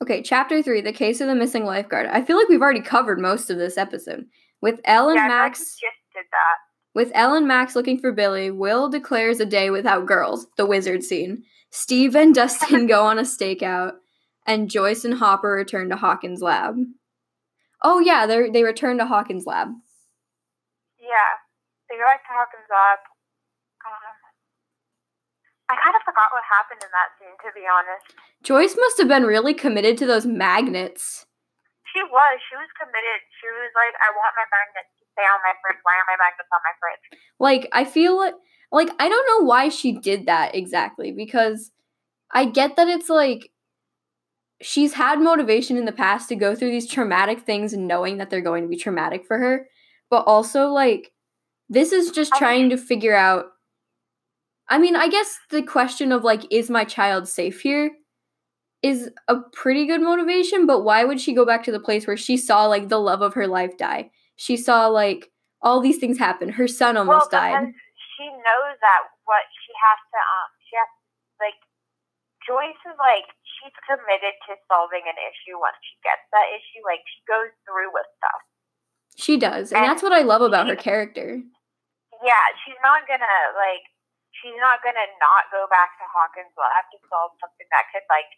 [0.00, 2.06] Okay, chapter three, the case of the missing lifeguard.
[2.06, 4.26] I feel like we've already covered most of this episode.
[4.60, 6.56] With Ellen yeah, I feel like Max just did that.
[6.94, 11.44] with Ellen Max looking for Billy, Will declares a day without girls, the wizard scene.
[11.70, 13.94] Steve and Dustin go on a stakeout,
[14.48, 16.74] and Joyce and Hopper return to Hawkins' lab.
[17.84, 19.68] Oh yeah, they they return to Hawkins' lab.
[20.98, 21.32] Yeah,
[21.86, 22.98] they go back to Hawkins' lab.
[23.84, 24.16] Um,
[25.68, 28.16] I kind of forgot what happened in that scene, to be honest.
[28.42, 31.28] Joyce must have been really committed to those magnets.
[31.92, 32.34] She was.
[32.48, 33.20] She was committed.
[33.36, 35.80] She was like, I want my magnets to stay on my fridge.
[35.84, 37.04] Why are my magnets on my fridge?
[37.36, 38.34] Like I feel like
[38.72, 41.70] like I don't know why she did that exactly because
[42.32, 43.52] I get that it's like
[44.60, 48.40] she's had motivation in the past to go through these traumatic things knowing that they're
[48.40, 49.68] going to be traumatic for her,
[50.10, 51.12] but also like
[51.68, 53.46] this is just trying to figure out
[54.70, 57.90] I mean, I guess the question of like is my child safe here
[58.82, 62.16] is a pretty good motivation, but why would she go back to the place where
[62.16, 64.10] she saw like the love of her life die?
[64.36, 65.30] She saw like
[65.62, 66.50] all these things happen.
[66.50, 67.72] Her son almost well, died.
[68.16, 70.88] she knows that what she has to, um, she has
[71.40, 71.58] like
[72.46, 73.26] Joyce is like
[73.68, 76.80] she's committed to solving an issue once she gets that issue.
[76.80, 78.40] Like she goes through with stuff.
[79.20, 81.44] She does, and And that's what I love about her character.
[82.24, 83.84] Yeah, she's not gonna like
[84.40, 88.32] she's not gonna not go back to Hawkins lab to solve something that could like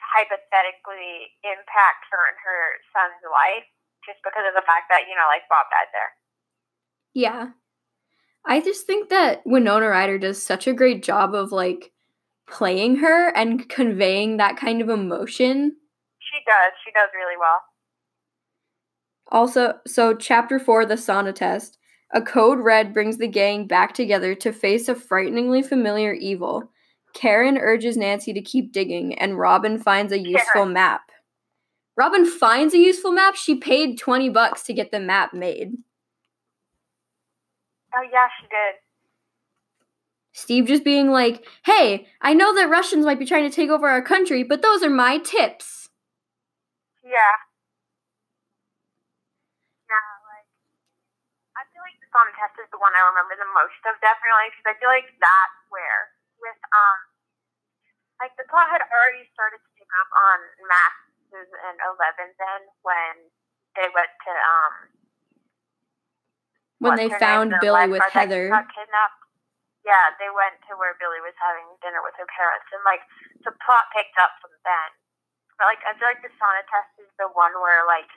[0.00, 2.60] hypothetically impact her and her
[2.96, 3.68] son's life
[4.06, 6.12] just because of the fact that, you know, like Bob died there.
[7.16, 7.56] Yeah.
[8.46, 11.93] I just think that Winona Ryder does such a great job of like
[12.48, 15.76] playing her and conveying that kind of emotion.
[16.18, 16.72] She does.
[16.84, 17.62] She does really well.
[19.30, 21.78] Also, so chapter 4, the sauna test.
[22.12, 26.70] A code red brings the gang back together to face a frighteningly familiar evil.
[27.12, 31.02] Karen urges Nancy to keep digging, and Robin finds a useful map.
[31.96, 33.36] Robin finds a useful map?
[33.36, 35.72] She paid 20 bucks to get the map made.
[37.96, 38.83] Oh yeah, she did.
[40.34, 43.86] Steve just being like, hey, I know that Russians might be trying to take over
[43.86, 45.88] our country, but those are my tips.
[47.06, 47.38] Yeah.
[49.86, 50.50] Yeah, like
[51.54, 54.50] I feel like the sauna test is the one I remember the most of, definitely,
[54.50, 56.10] because I feel like that's where
[56.42, 56.98] with um
[58.18, 63.30] like the plot had already started to pick up on Max's and Eleven's then when
[63.78, 64.74] they went to um
[66.82, 68.50] When they found Billy with Heather.
[68.50, 69.23] got kidnapped.
[69.84, 73.04] Yeah, they went to where Billy was having dinner with her parents, and like
[73.44, 74.88] the plot picked up from then.
[75.60, 78.08] But like I feel like the sauna test is the one where like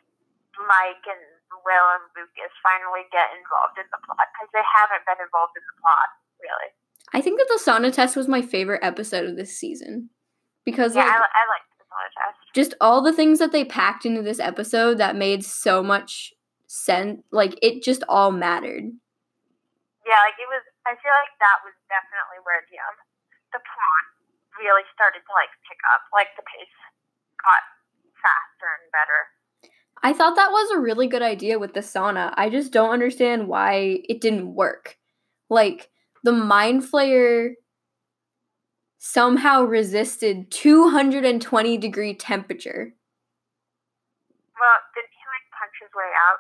[0.56, 1.22] Mike and
[1.68, 5.66] Will and Lucas finally get involved in the plot because they haven't been involved in
[5.68, 6.08] the plot
[6.40, 6.72] really.
[7.14, 10.10] I think that the sauna test was my favorite episode of this season.
[10.66, 12.40] Because Yeah, like I, I like the sauna test.
[12.56, 16.34] just all the things that they packed into this episode that made so much
[16.68, 18.84] sense like it just all mattered.
[20.08, 20.64] Yeah, like it was.
[20.88, 22.96] I feel like that was definitely where the um
[23.52, 24.06] the plot
[24.56, 26.08] really started to like pick up.
[26.16, 26.78] Like the pace
[27.44, 27.62] got
[28.24, 29.20] faster and better.
[30.04, 32.34] I thought that was a really good idea with the sauna.
[32.38, 34.98] I just don't understand why it didn't work.
[35.50, 35.90] Like
[36.24, 37.54] the mind flayer
[38.98, 42.94] somehow resisted 220 degree temperature.
[44.60, 46.40] Well, didn't he like punch his way out?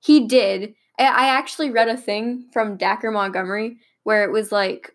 [0.00, 0.74] He did.
[1.08, 4.94] I actually read a thing from Dacre Montgomery where it was like,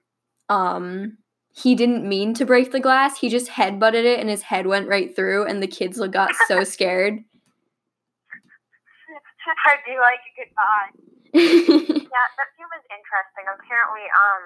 [0.49, 1.17] um,
[1.55, 3.17] he didn't mean to break the glass.
[3.17, 6.63] He just headbutted it and his head went right through, and the kids got so
[6.67, 7.23] scared.
[9.65, 10.91] I do like a good thought.
[12.15, 13.43] Yeah, that scene was interesting.
[13.43, 14.43] Apparently, um,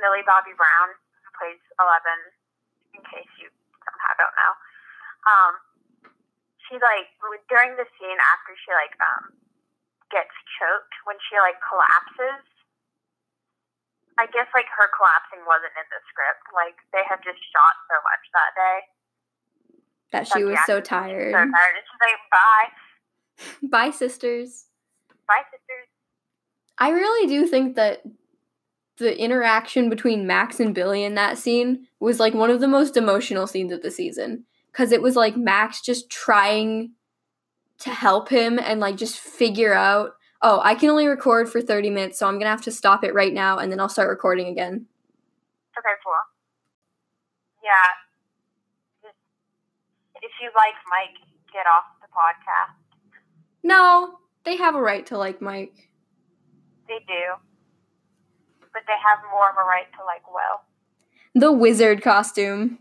[0.00, 2.20] Millie Bobby Brown, who plays Eleven,
[2.96, 3.52] in case you
[3.84, 4.52] somehow don't know,
[5.28, 5.52] um,
[6.64, 7.12] she like
[7.52, 9.39] during the scene after she like um
[10.10, 12.42] gets choked when she like collapses.
[14.18, 16.44] I guess like her collapsing wasn't in the script.
[16.52, 18.78] Like they had just shot so much that day.
[20.12, 21.32] that she was so tired.
[21.32, 21.74] So tired.
[21.78, 22.68] And she's like, "Bye,
[23.70, 24.66] Bye, sisters.
[25.26, 25.88] bye, sisters."
[26.78, 28.02] I really do think that
[28.98, 32.96] the interaction between Max and Billy in that scene was like one of the most
[32.96, 34.44] emotional scenes of the season.
[34.70, 36.92] Because it was like Max just trying
[37.80, 40.12] to help him and like just figure out,
[40.42, 43.04] oh, I can only record for 30 minutes, so I'm going to have to stop
[43.04, 44.86] it right now and then I'll start recording again.
[45.78, 46.14] Okay, cool.
[47.62, 49.10] Yeah.
[50.22, 51.16] If you like Mike,
[51.52, 52.76] get off the podcast.
[53.62, 55.90] No, they have a right to like Mike.
[56.88, 57.38] They do.
[58.72, 60.60] But they have more of a right to like Will.
[61.34, 62.78] The wizard costume.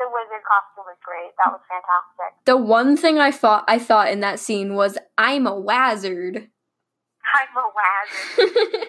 [0.00, 1.30] The wizard costume was great.
[1.44, 2.32] That was fantastic.
[2.46, 6.36] The one thing I thought I thought in that scene was I'm a wizard.
[7.36, 8.88] I'm a wizard.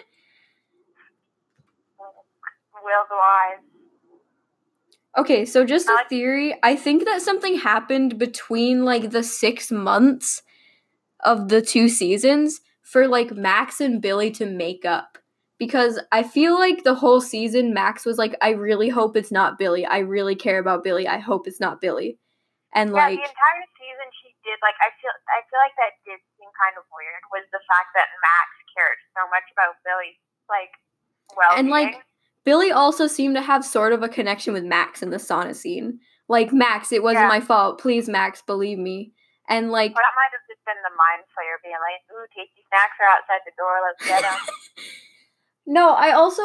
[2.84, 3.62] Will the wise.
[5.16, 6.58] Okay, so just a theory.
[6.62, 10.42] I think that something happened between like the six months
[11.20, 15.18] of the two seasons for like Max and Billy to make up.
[15.58, 19.58] Because I feel like the whole season, Max was like, I really hope it's not
[19.58, 19.86] Billy.
[19.86, 21.06] I really care about Billy.
[21.06, 22.18] I hope it's not Billy.
[22.74, 25.92] And Yeah, like, the entire season she did like I feel I feel like that
[26.08, 30.18] did seem kind of weird was the fact that Max cared so much about Billy.
[30.48, 30.72] like
[31.36, 32.02] well And, like,
[32.44, 36.00] Billy also seemed to have sort of a connection with Max in the sauna scene.
[36.28, 37.38] Like, Max, it wasn't Yeah.
[37.38, 37.78] my fault.
[37.78, 39.12] Please, Max, believe me.
[39.48, 42.64] And like, Well, that might have just been the mind flayer being like, "Ooh, tasty
[42.72, 43.78] snacks are outside the door.
[43.84, 44.40] Let's get them."
[45.66, 46.42] No, I also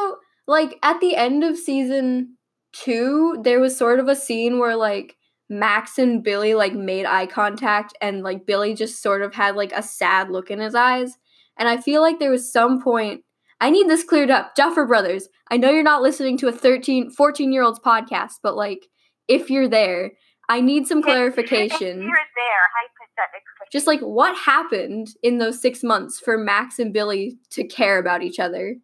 [0.48, 2.38] like at the end of season
[2.74, 5.16] two, there was sort of a scene where like
[5.50, 9.72] Max and Billy like made eye contact and like Billy just sort of had like
[9.74, 11.18] a sad look in his eyes.
[11.58, 13.22] And I feel like there was some point
[13.60, 14.54] I need this cleared up.
[14.56, 18.56] Duffer Brothers, I know you're not listening to a 13, 14 year old's podcast, but
[18.56, 18.88] like
[19.28, 20.12] if you're there,
[20.50, 22.02] I need some If clarification.
[22.02, 23.68] you're there, hypothetically.
[23.72, 28.22] Just like what happened in those six months for Max and Billy to care about
[28.22, 28.76] each other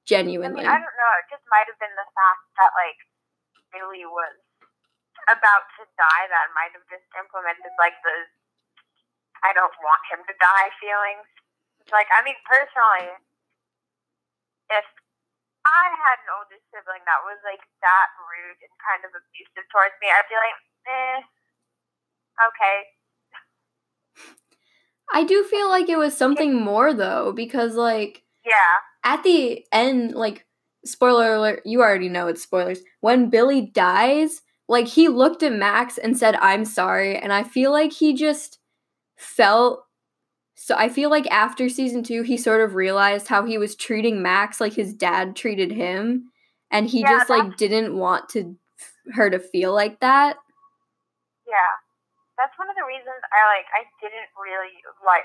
[0.00, 0.64] I genuinely.
[0.64, 1.12] mean, I don't know.
[1.20, 2.98] It just might have been the fact that like
[3.70, 4.36] Billy was
[5.28, 8.16] about to die that might have just implemented like the
[9.44, 11.28] I don't want him to die feelings.
[11.92, 13.14] Like I mean personally,
[14.72, 14.86] if
[15.68, 19.94] I had an older sibling that was like that rude and kind of abusive towards
[20.00, 20.58] me, I'd be like,
[20.88, 21.18] eh,
[22.48, 22.78] okay.
[25.12, 28.80] I do feel like it was something more though, because like Yeah.
[29.04, 30.46] At the end, like
[30.84, 32.80] spoiler alert, you already know it's spoilers.
[33.00, 37.72] When Billy dies, like he looked at Max and said, I'm sorry, and I feel
[37.72, 38.58] like he just
[39.16, 39.84] felt
[40.54, 44.20] so I feel like after season two he sort of realized how he was treating
[44.20, 46.30] Max like his dad treated him.
[46.70, 48.56] And he Yeah, just like didn't want to
[49.14, 50.36] her to feel like that.
[51.48, 51.72] Yeah.
[52.36, 55.24] That's one of the reasons I like I didn't really like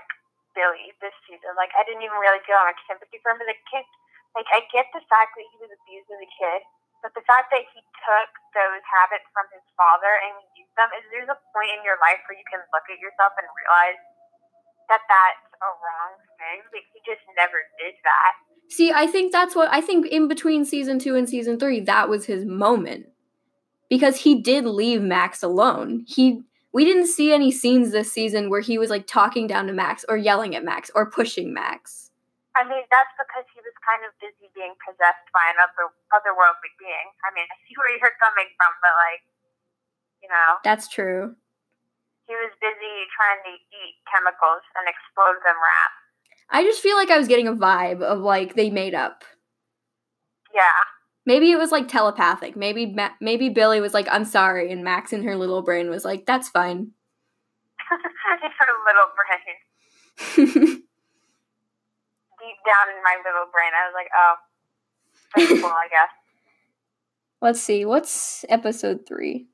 [0.55, 1.53] Billy this season.
[1.59, 3.85] Like I didn't even really feel much sympathy for him as a kid.
[4.33, 6.65] Like I get the fact that he was abused as a kid,
[7.05, 11.05] but the fact that he took those habits from his father and used them is
[11.13, 13.99] there's a point in your life where you can look at yourself and realize
[14.89, 16.65] that that's a wrong thing.
[16.73, 18.33] Like, he just never did that.
[18.69, 22.09] See, I think that's what I think in between season two and season three, that
[22.09, 23.07] was his moment.
[23.89, 26.05] Because he did leave Max alone.
[26.07, 26.41] He
[26.75, 30.03] we didn't see any scenes this season where he was like talking down to Max
[30.11, 32.11] or yelling at Max or pushing Max.
[32.51, 37.07] I mean, that's because he was kind of busy being possessed by another otherworldly being.
[37.23, 39.23] I mean, I see where you're coming from, but like,
[40.19, 41.39] you know, That's true.
[42.27, 45.99] he was busy trying to eat chemicals and explode them rats.
[46.51, 49.23] I just feel like I was getting a vibe of like they made up.
[50.51, 50.75] Yeah.
[51.25, 52.55] Maybe it was like telepathic.
[52.55, 56.05] Maybe Ma- maybe Billy was like, "I'm sorry," and Max in her little brain was
[56.05, 56.91] like, "That's fine."
[57.89, 59.55] Her little brain.
[62.45, 64.35] Deep down in my little brain, I was like, oh,
[65.35, 66.09] that's cool, I guess.
[67.41, 67.85] Let's see.
[67.85, 69.47] What's episode three?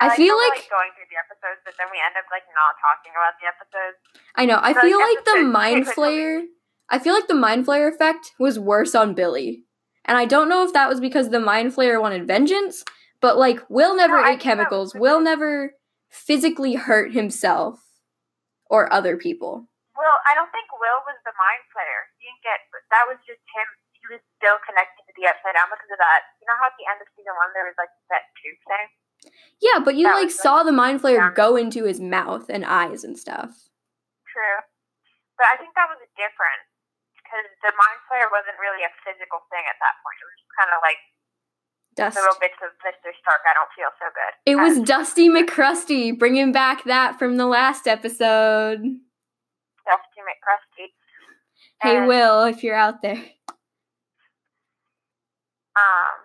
[0.00, 2.44] I, like feel we're, like going through the episodes, but then we end up like
[2.54, 3.98] not talking about the episodes.
[4.36, 4.58] I know.
[4.62, 6.44] I So, feel like the mind flayer.
[6.88, 9.64] I feel like the mind flayer effect was worse on Billy,
[10.08, 12.82] and I don't know if that was because the mind flayer wanted vengeance.
[13.20, 14.94] But like, Will never No, ate chemicals.
[14.94, 15.74] Will never
[16.08, 17.84] physically hurt himself
[18.70, 19.68] or other people.
[19.92, 22.08] Well, I don't think Will was the mind flayer.
[22.16, 22.58] He didn't get
[22.94, 23.68] that was just him.
[23.92, 26.22] He was still connected to the upside down because of that.
[26.38, 28.86] You know how at the end of season one there was like that tooth thing.
[29.58, 32.62] Yeah, but you That like was, saw the mind flayer go into his mouth and
[32.62, 33.68] eyes and stuff.
[34.30, 34.62] True,
[35.34, 36.62] but I think that was a different
[37.28, 40.16] because the mind flayer wasn't really a physical thing at that point.
[40.16, 40.96] It was kind of like
[41.92, 42.16] Dust.
[42.16, 43.12] little bits of Mr.
[43.20, 43.44] Stark.
[43.44, 44.32] I don't feel so good.
[44.48, 48.80] It was Dusty McCrusty, bringing back that from the last episode.
[49.84, 50.88] Dusty McCrusty.
[51.84, 53.20] Hey, And, Will, if you're out there.
[55.78, 56.16] Um,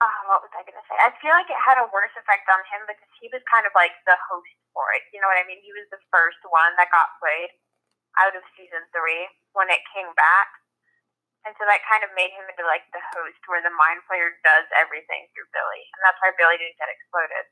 [0.00, 0.96] oh, what was I gonna say?
[1.02, 3.74] I feel like it had a worse effect on him because he was kind of
[3.76, 5.04] like the host for it.
[5.12, 5.60] You know what I mean?
[5.60, 7.52] He was the first one that got flayed
[8.20, 10.48] out of season three when it came back.
[11.46, 14.34] And so that kind of made him into like the host where the mind flayer
[14.42, 15.82] does everything through Billy.
[15.94, 17.44] And that's why Billy didn't get exploded.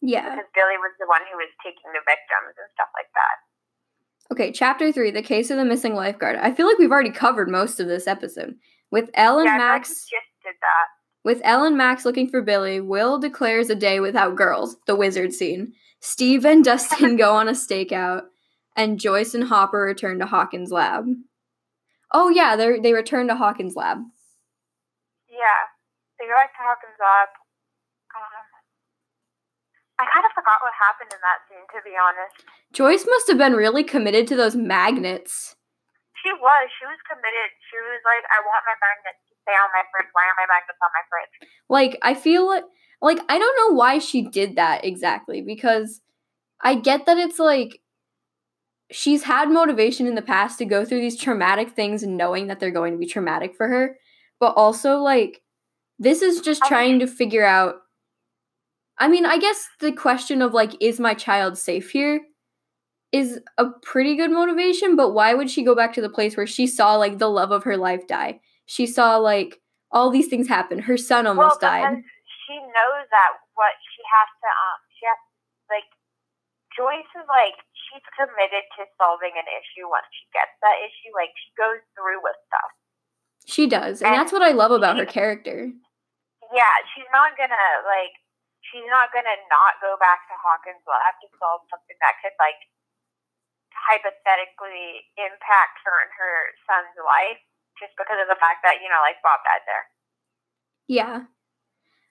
[0.00, 0.40] Yeah.
[0.40, 3.36] Because Billy was the one who was taking the victims and stuff like that.
[4.32, 6.40] Okay, chapter three, the case of the missing lifeguard.
[6.40, 8.56] I feel like we've already covered most of this episode.
[8.90, 10.86] With Elle and yeah, I feel like Max just did that.
[11.26, 15.72] With Ellen Max looking for Billy, Will declares a day without girls, the wizard scene.
[16.00, 18.26] Steve and Dustin go on a stakeout,
[18.76, 21.06] and Joyce and Hopper return to Hawkins' lab.
[22.12, 23.98] Oh yeah, they they return to Hawkins' lab.
[25.28, 25.62] Yeah,
[26.18, 27.28] they go back to Hawkins' lab.
[28.14, 28.46] Um,
[29.98, 32.44] I kind of forgot what happened in that scene, to be honest.
[32.72, 35.56] Joyce must have been really committed to those magnets.
[36.20, 36.68] She was.
[36.76, 37.48] She was committed.
[37.72, 40.12] She was like, I want my magnets to stay on my fridge.
[40.12, 41.34] Why are my magnets on my fridge?
[41.68, 42.64] Like, I feel like,
[43.00, 46.00] like I don't know why she did that exactly because
[46.60, 47.80] I get that it's like
[48.90, 52.70] she's had motivation in the past to go through these traumatic things knowing that they're
[52.70, 53.96] going to be traumatic for her,
[54.38, 55.42] but also like
[55.98, 57.76] this is just trying to figure out
[58.98, 62.20] I mean, I guess the question of like is my child safe here
[63.12, 66.46] is a pretty good motivation, but why would she go back to the place where
[66.46, 68.40] she saw like the love of her life die?
[68.64, 69.60] She saw like
[69.92, 70.78] all these things happen.
[70.78, 72.02] Her son almost well, died.
[72.46, 75.18] She knows that what she has to um she has
[75.68, 75.88] like
[76.76, 77.56] Joyce is like
[77.96, 81.08] she's committed to solving an issue once she gets that issue.
[81.16, 82.70] Like she goes through with stuff.
[83.48, 85.72] She does, and, and that's what I love about her character.
[86.52, 88.12] Yeah, she's not gonna like
[88.68, 92.60] she's not gonna not go back to Hawkinsville to solve something that could like
[93.72, 96.36] hypothetically impact her and her
[96.68, 97.40] son's life
[97.78, 99.84] just because of the fact that, you know, like Bob died there.
[100.88, 101.16] Yeah.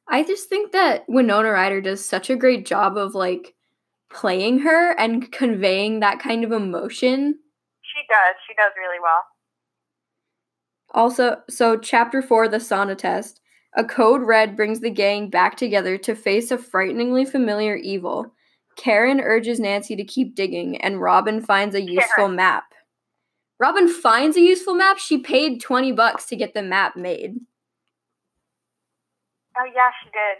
[0.08, 3.55] I just think that Winona Ryder does such a great job of like
[4.16, 7.38] playing her and conveying that kind of emotion.
[7.82, 8.36] She does.
[8.48, 9.26] She does really well.
[10.94, 13.42] Also, so chapter 4 the sauna test.
[13.78, 18.34] A code red brings the gang back together to face a frighteningly familiar evil.
[18.78, 22.36] Karen urges Nancy to keep digging, and Robin finds a useful Karen.
[22.38, 22.64] map.
[23.60, 24.98] Robin finds a useful map.
[24.98, 27.36] She paid 20 bucks to get the map made.
[29.58, 30.38] Oh, yeah, she did.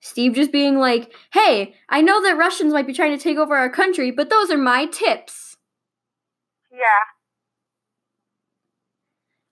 [0.00, 3.54] Steve just being like, hey, I know that Russians might be trying to take over
[3.56, 5.56] our country, but those are my tips.
[6.72, 7.04] Yeah.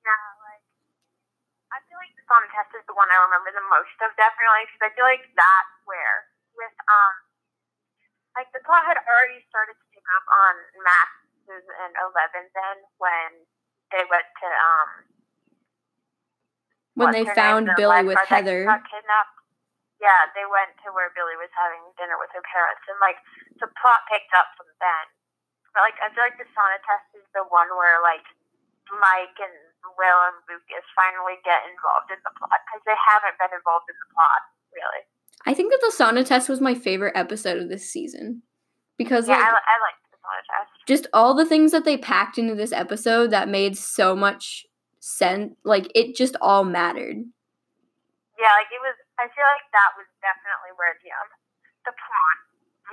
[0.03, 0.64] Yeah, like,
[1.68, 4.64] I feel like the sauna test is the one I remember the most of, definitely,
[4.72, 7.14] because I feel like that's where with um
[8.34, 13.30] like the plot had already started to pick up on Max's and Eleven then when
[13.94, 14.90] they went to um
[16.94, 18.66] when they found Billy with Heather.
[18.66, 19.38] Got kidnapped.
[19.99, 23.18] Yeah, they went to where Billy was having dinner with her parents, and like
[23.59, 25.05] the plot picked up from then.
[25.74, 28.22] But like I feel like the sauna test is the one where like
[28.94, 29.57] Mike and
[29.99, 33.99] Will and Lucas finally get involved in the plot because they haven't been involved in
[33.99, 35.03] the plot really.
[35.46, 38.42] I think that the sauna test was my favorite episode of this season
[38.96, 40.72] because yeah, like, I, I like the sauna test.
[40.86, 44.66] Just all the things that they packed into this episode that made so much
[45.01, 45.55] sense.
[45.64, 47.18] Like it just all mattered.
[48.38, 48.94] Yeah, like it was.
[49.19, 51.31] I feel like that was definitely where the um,
[51.83, 52.39] the plot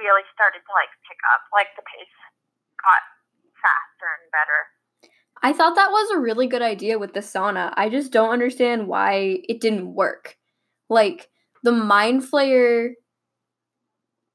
[0.01, 1.45] really started to like pick up.
[1.53, 2.17] Like the pace
[2.81, 3.01] got
[3.61, 4.59] faster and better.
[5.43, 7.73] I thought that was a really good idea with the sauna.
[7.77, 10.37] I just don't understand why it didn't work.
[10.89, 11.29] Like
[11.63, 12.93] the Mind Flayer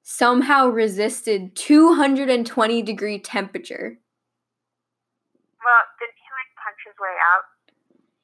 [0.02, 3.98] somehow resisted 220 degree temperature.
[5.64, 7.44] Well, didn't he like punch his way out?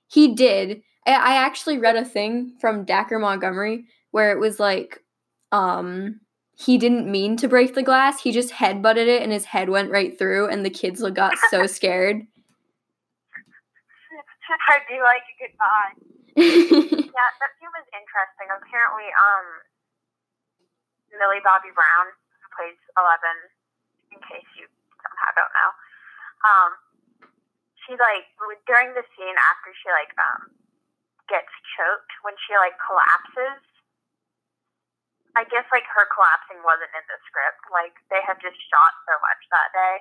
[0.09, 0.83] He did.
[1.07, 5.05] I actually read a thing from Dacre Montgomery where it was like,
[5.53, 6.21] um,
[6.57, 8.21] he didn't mean to break the glass.
[8.23, 11.37] He just head butted it and his head went right through, and the kids got
[11.51, 12.27] so scared.
[14.69, 15.55] I do like a good
[16.37, 18.49] yeah, that scene was interesting.
[18.53, 19.47] Apparently, um,
[21.17, 23.37] Millie Bobby Brown, who plays Eleven,
[24.13, 24.69] in case you
[25.01, 25.71] somehow don't know,
[26.45, 26.71] um,
[27.85, 28.29] she like
[28.69, 30.66] during the scene after she like um
[31.29, 33.63] gets choked when she like collapses.
[35.37, 37.63] I guess like her collapsing wasn't in the script.
[37.69, 39.97] Like they had just shot so much that day.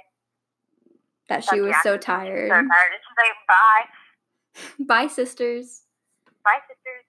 [1.27, 2.49] That she was so tired.
[2.49, 2.91] So tired.
[2.93, 3.85] And she's like, bye.
[4.87, 5.83] bye, sisters.
[6.43, 7.05] Bye, sisters.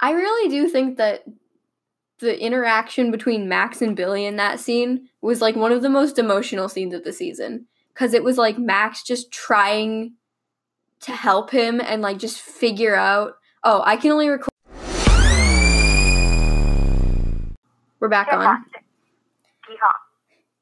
[0.00, 1.24] I really do think that
[2.18, 6.18] the interaction between Max and Billy in that scene was like one of the most
[6.18, 10.14] emotional scenes of the season because it was like Max just trying
[11.02, 13.34] to help him and like just figure out.
[13.64, 14.48] Oh, I can only record.
[18.00, 18.64] We're back on.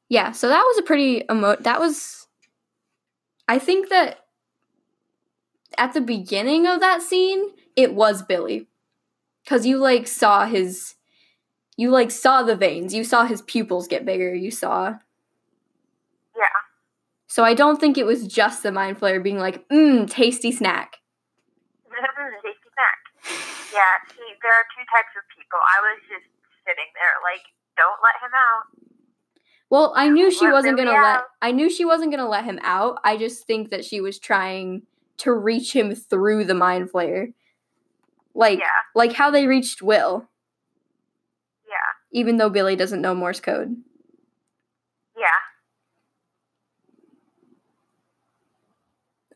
[0.09, 1.55] Yeah, so that was a pretty emo.
[1.55, 2.27] That was.
[3.47, 4.25] I think that
[5.77, 8.67] at the beginning of that scene, it was Billy.
[9.47, 10.95] Cause you like saw his
[11.79, 12.93] you like saw the veins.
[12.93, 14.35] You saw his pupils get bigger.
[14.35, 14.95] You saw.
[17.29, 20.97] So I don't think it was just the mind flayer being like, mmm, tasty snack.
[21.87, 22.99] Mm-hmm, tasty snack.
[23.71, 25.59] Yeah, see, there are two types of people.
[25.61, 26.25] I was just
[26.65, 27.45] sitting there, like,
[27.77, 28.65] don't let him out.
[29.69, 31.21] Well, I knew she Let wasn't gonna let.
[31.43, 32.99] I knew she wasn't gonna let him out.
[33.03, 34.81] I just think that she was trying
[35.17, 37.33] to reach him through the mind flayer,
[38.33, 38.65] like Yeah,
[38.95, 40.27] like how they reached Will,
[41.67, 43.75] yeah, even though Billy doesn't know Morse code.
[45.15, 45.27] yeah.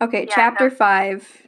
[0.03, 1.47] Okay, Yeah, chapter five.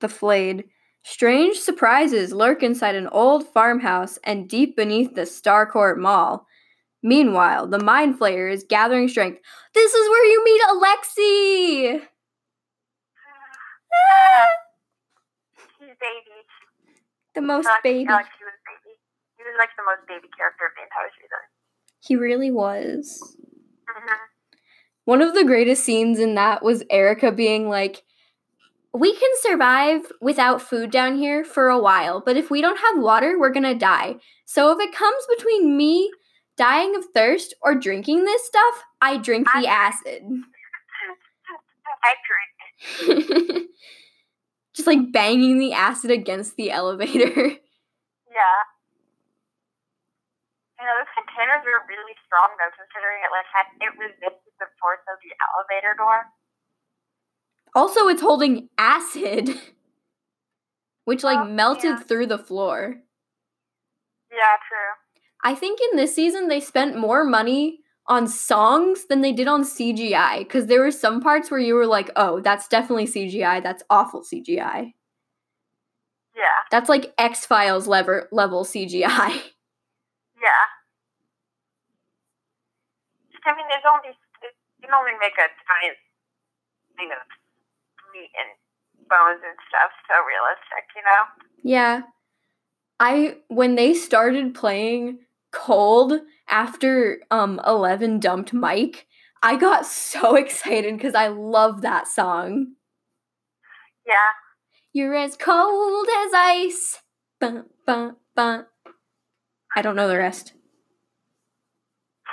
[0.00, 0.64] The flayed.
[1.02, 6.46] Strange surprises lurk inside an old farmhouse and deep beneath the Starcourt Mall.
[7.02, 9.38] Meanwhile, the mind flayer is gathering strength.
[9.74, 12.00] This is where you meet Alexei!
[15.78, 16.40] He's baby.
[17.34, 18.06] the most baby.
[18.08, 18.96] Was baby.
[19.36, 21.44] He was like the most baby character of the entire season.
[22.00, 23.36] He really was.
[23.86, 24.33] hmm
[25.04, 28.02] One of the greatest scenes in that was Erica being like,
[28.92, 33.02] We can survive without food down here for a while, but if we don't have
[33.02, 34.16] water, we're gonna die.
[34.46, 36.10] So if it comes between me
[36.56, 40.22] dying of thirst or drinking this stuff, I drink the acid.
[42.04, 42.14] I
[43.06, 43.68] drink.
[44.74, 47.46] Just like banging the acid against the elevator.
[47.46, 48.64] Yeah.
[50.80, 54.66] You know, those containers are really strong though, considering it like had it resisted the
[54.82, 56.26] force of the elevator door.
[57.74, 59.50] also, it's holding acid,
[61.04, 61.98] which like Oh, melted yeah.
[62.00, 62.96] through the floor.
[64.30, 64.92] Yeah, true.
[65.42, 69.62] I think in this season they spent more money on songs than they did on
[69.64, 73.60] CGI because there were some parts where you were like, "Oh, that's definitely CGI.
[73.62, 74.94] That's awful CGI.
[76.36, 79.40] Yeah, That's like X Files level level CGI."
[80.44, 80.64] yeah.
[83.44, 85.98] I mean, there's only you can only make a giant
[86.96, 87.24] thing of
[88.12, 88.52] meat and
[89.08, 91.22] bones and stuff so realistic, you know.
[91.62, 92.02] Yeah.
[93.00, 95.18] I when they started playing
[95.52, 99.06] Cold after um 11 dumped Mike,
[99.42, 102.74] I got so excited cuz I love that song.
[104.06, 104.32] Yeah,
[104.92, 107.00] You're as cold as ice.
[107.40, 108.66] Bum, bum, bum.
[109.76, 110.52] I don't know the rest.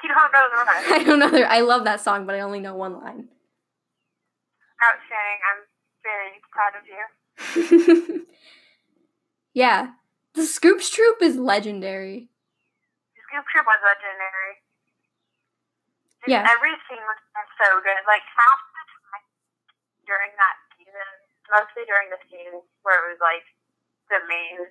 [0.03, 0.91] you don't know the rest.
[0.91, 3.29] I don't know the I love that song, but I only know one line.
[4.81, 5.39] Outstanding.
[5.45, 5.61] I'm
[6.03, 8.25] very proud of you.
[9.53, 9.93] yeah.
[10.33, 12.29] The Scoops Troop is legendary.
[13.27, 14.53] Scoop Troop was legendary.
[16.21, 16.45] Just Yeah.
[16.49, 17.19] Every scene was
[17.61, 18.01] so good.
[18.07, 19.25] Like half the time
[20.05, 21.09] during that season,
[21.51, 23.45] mostly during the scenes where it was like
[24.09, 24.65] the main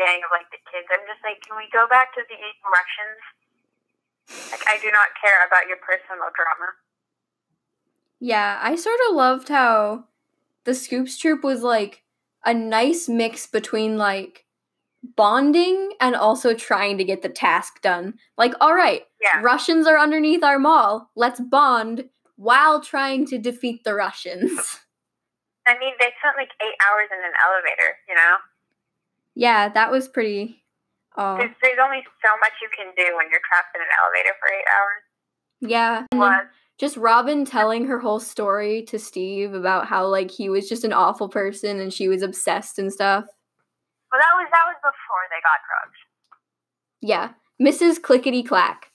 [0.00, 2.60] gang of like the kids, I'm just like, can we go back to the eight
[2.64, 3.20] Russians?
[4.48, 6.72] Like, I do not care about your personal drama.
[8.20, 10.04] Yeah, I sort of loved how
[10.64, 12.02] the Scoops Troop was like
[12.44, 14.46] a nice mix between like
[15.16, 18.14] bonding and also trying to get the task done.
[18.36, 19.40] Like, all right, Yeah.
[19.42, 21.10] Russians are underneath our mall.
[21.16, 24.80] Let's bond while trying to defeat the Russians.
[25.66, 28.36] I mean, they spent like eight hours in an elevator, you know?
[29.34, 30.62] Yeah, that was pretty.
[31.16, 34.34] Oh, There's, there's only so much you can do when you're trapped in an elevator
[34.38, 35.02] for eight hours.
[35.60, 36.06] yeah.
[36.14, 36.46] Was
[36.78, 40.92] just Robin telling her whole story to Steve about how like he was just an
[40.92, 43.24] awful person and she was obsessed and stuff.
[44.10, 45.98] well, that was that was before they got drugs.
[47.02, 48.00] Yeah, Mrs.
[48.00, 48.90] Clickety Clack.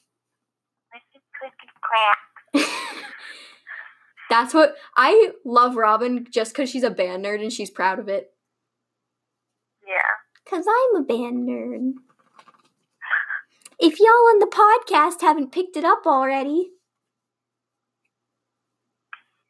[0.95, 1.21] Mrs.
[1.39, 2.67] Clickety Clack.
[4.29, 8.07] That's what I love Robin just because she's a band nerd and she's proud of
[8.07, 8.31] it.
[9.86, 9.93] Yeah.
[10.45, 11.93] Because I'm a band nerd.
[13.79, 16.69] If y'all on the podcast haven't picked it up already,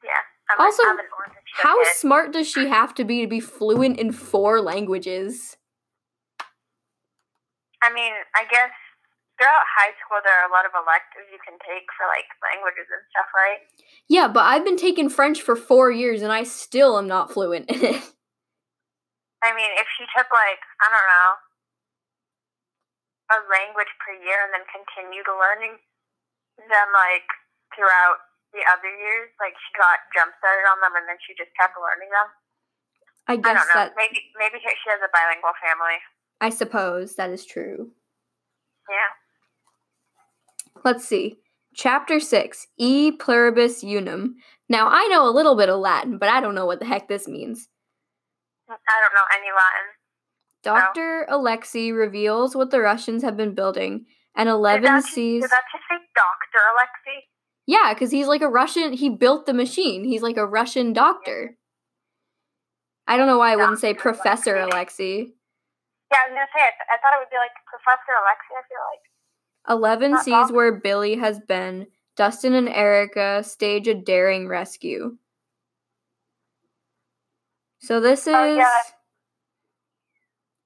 [0.03, 0.11] Yeah.
[0.49, 0.95] I'm Also, a,
[1.55, 1.93] how kid.
[1.95, 5.57] smart does she have to be to be fluent in four languages?
[7.83, 8.71] I mean, I guess
[9.37, 12.87] throughout high school there are a lot of electives you can take for like languages
[12.91, 13.59] and stuff, right?
[14.07, 17.69] Yeah, but I've been taking French for four years and I still am not fluent
[17.69, 18.01] in it.
[19.45, 21.29] I mean, if she took like I don't know
[23.25, 25.77] a language per year and then continued learning
[26.61, 27.25] them like
[27.73, 28.21] throughout
[28.53, 31.77] the other years, like she got jump started on them and then she just kept
[31.77, 32.29] learning them.
[33.29, 33.79] I I guess don't know.
[33.85, 35.97] that, Maybe maybe she she has a bilingual family.
[36.41, 37.93] I suppose that is true.
[38.89, 39.11] Yeah.
[40.83, 41.39] Let's see.
[41.73, 44.35] Chapter 6 E Pluribus Unum.
[44.69, 47.07] Now, I know a little bit of Latin, but I don't know what the heck
[47.07, 47.67] this means.
[48.70, 49.88] I don't know any Latin.
[50.63, 51.26] Dr.
[51.30, 54.05] Alexei reveals what the Russians have been building,
[54.36, 55.43] and Did Eleven that, sees.
[55.43, 57.26] did that just say Doctor Alexei?
[57.68, 58.93] Yeah, because he's like a Russian.
[58.93, 60.03] He built the machine.
[60.03, 61.57] He's like a Russian doctor.
[63.07, 64.55] I don't know why I wouldn't say Professor.
[64.55, 65.28] Alexei.
[66.11, 66.74] Yeah, I was gonna say it.
[66.89, 68.53] I thought it would be like Professor Alexei.
[68.57, 69.01] I feel like.
[69.68, 71.88] 11 Not sees where Billy has been.
[72.16, 75.18] Dustin and Erica stage a daring rescue.
[77.86, 78.79] So this is Oh, yeah.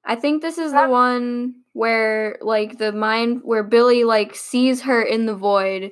[0.06, 5.02] I think this is the one where like the mind where Billy like sees her
[5.02, 5.92] in the void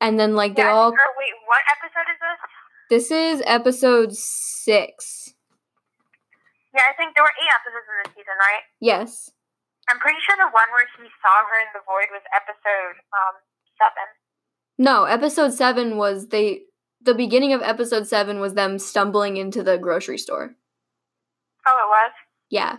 [0.00, 0.72] and then like they Yeah.
[0.72, 2.40] All or wait, what episode is this?
[2.88, 5.34] This is episode 6.
[6.74, 8.62] Yeah, I think there were eight episodes in the season, right?
[8.80, 9.30] Yes.
[9.88, 13.34] I'm pretty sure the one where he saw her in the void was episode um
[13.76, 14.08] seven.
[14.78, 16.62] No, episode 7 was they
[17.06, 20.54] the beginning of episode 7 was them stumbling into the grocery store.
[21.66, 22.12] Oh, it was.
[22.50, 22.76] Yeah.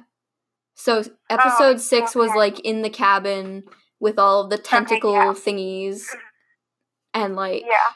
[0.76, 3.64] So oh, episode six was like in the cabin
[4.00, 5.34] with all of the tentacle yeah.
[5.34, 6.04] thingies.
[6.04, 6.20] Mm-hmm.
[7.16, 7.94] And like Yeah.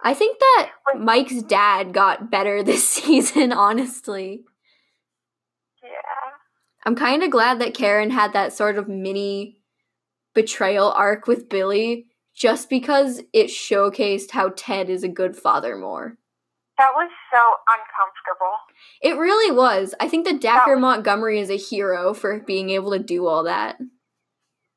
[0.00, 0.70] I think that.
[0.96, 4.44] Mike's dad got better this season, honestly.
[5.82, 5.88] Yeah.
[6.84, 9.58] I'm kind of glad that Karen had that sort of mini
[10.34, 16.18] betrayal arc with Billy just because it showcased how Ted is a good father more.
[16.76, 18.54] That was so uncomfortable.
[19.00, 19.94] It really was.
[20.00, 23.44] I think that Dacre was- Montgomery is a hero for being able to do all
[23.44, 23.76] that.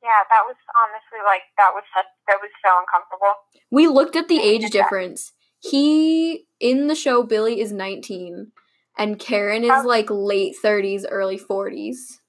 [0.03, 3.34] Yeah, that was honestly like that was such that was so uncomfortable.
[3.72, 4.72] We looked at the age that.
[4.72, 5.34] difference.
[5.60, 8.51] He in the show Billy is 19
[8.97, 9.88] and Karen is Oh.
[9.88, 12.20] like late 30s, early 40s.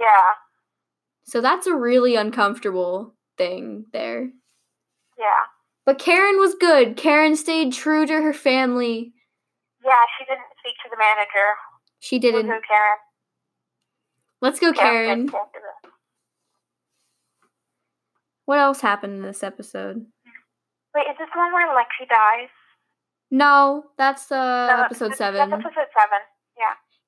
[0.00, 0.32] Yeah.
[1.24, 4.30] So that's a really uncomfortable thing there.
[5.18, 5.46] Yeah.
[5.84, 6.96] But Karen was good.
[6.96, 9.12] Karen stayed true to her family.
[9.84, 11.58] Yeah, she didn't speak to the manager.
[11.98, 12.46] She didn't.
[12.46, 12.98] Karen.
[14.40, 15.28] Let's go, Karen.
[15.28, 15.92] Can't do this.
[18.44, 20.06] What else happened in this episode?
[20.94, 22.50] Wait, is this the one where Lexi dies?
[23.30, 25.50] No, that's uh, No, episode 7.
[25.50, 26.20] That's episode seven.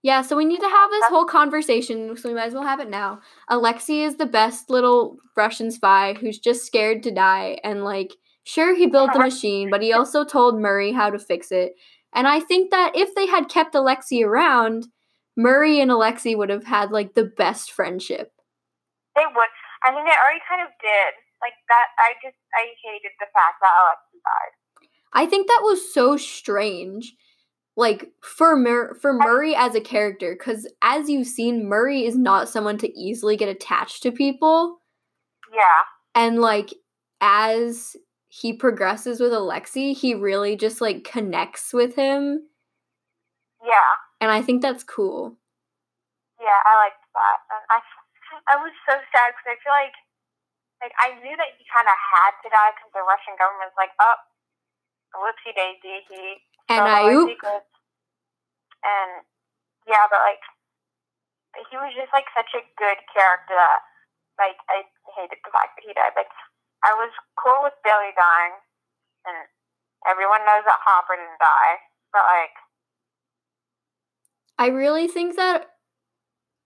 [0.04, 0.20] Yeah.
[0.20, 2.90] So we need to have this whole conversation, so we might as well have it
[2.90, 3.20] now.
[3.48, 8.12] Alexei is the best little Russian spy who's just scared to die, and like,
[8.44, 11.72] sure, he built the machine, but he also told Murray how to fix it.
[12.12, 14.88] And I think that if they had kept Alexei around,
[15.38, 18.30] Murray and Alexei would have had like the best friendship.
[19.16, 19.48] They would.
[19.84, 21.14] I mean, they already kind of did.
[21.40, 21.86] Like that.
[21.98, 24.88] I just I hated the fact that Alexei died.
[25.14, 27.14] I think that was so strange.
[27.76, 32.48] Like for Mur- for Murray as a character cuz as you've seen Murray is not
[32.48, 34.80] someone to easily get attached to people.
[35.52, 35.82] Yeah.
[36.14, 36.70] and like
[37.20, 37.96] as
[38.28, 42.48] he progresses with Alexei, he really just like connects with him,
[43.62, 43.92] Yeah.
[44.20, 45.38] and I think that's cool.
[46.40, 46.58] Yeah.
[46.66, 47.78] I liked that, and I
[48.52, 49.94] I was so sad because I feel like
[50.82, 53.94] like I knew that he kind of had to die because the Russian government's like,
[54.02, 54.18] oh,
[55.14, 57.04] whoopsie daisy, he And I.
[58.84, 59.10] And
[59.88, 60.44] yeah, but like
[61.70, 63.80] he was just like such a good character that
[64.38, 64.84] like I
[65.16, 66.16] hated the fact that he died.
[66.16, 66.32] Like
[66.82, 68.56] I was cool with Billy dying,
[69.24, 69.48] and
[70.08, 71.80] everyone knows that Hopper didn't die,
[72.12, 72.54] but like
[74.58, 75.66] I really think that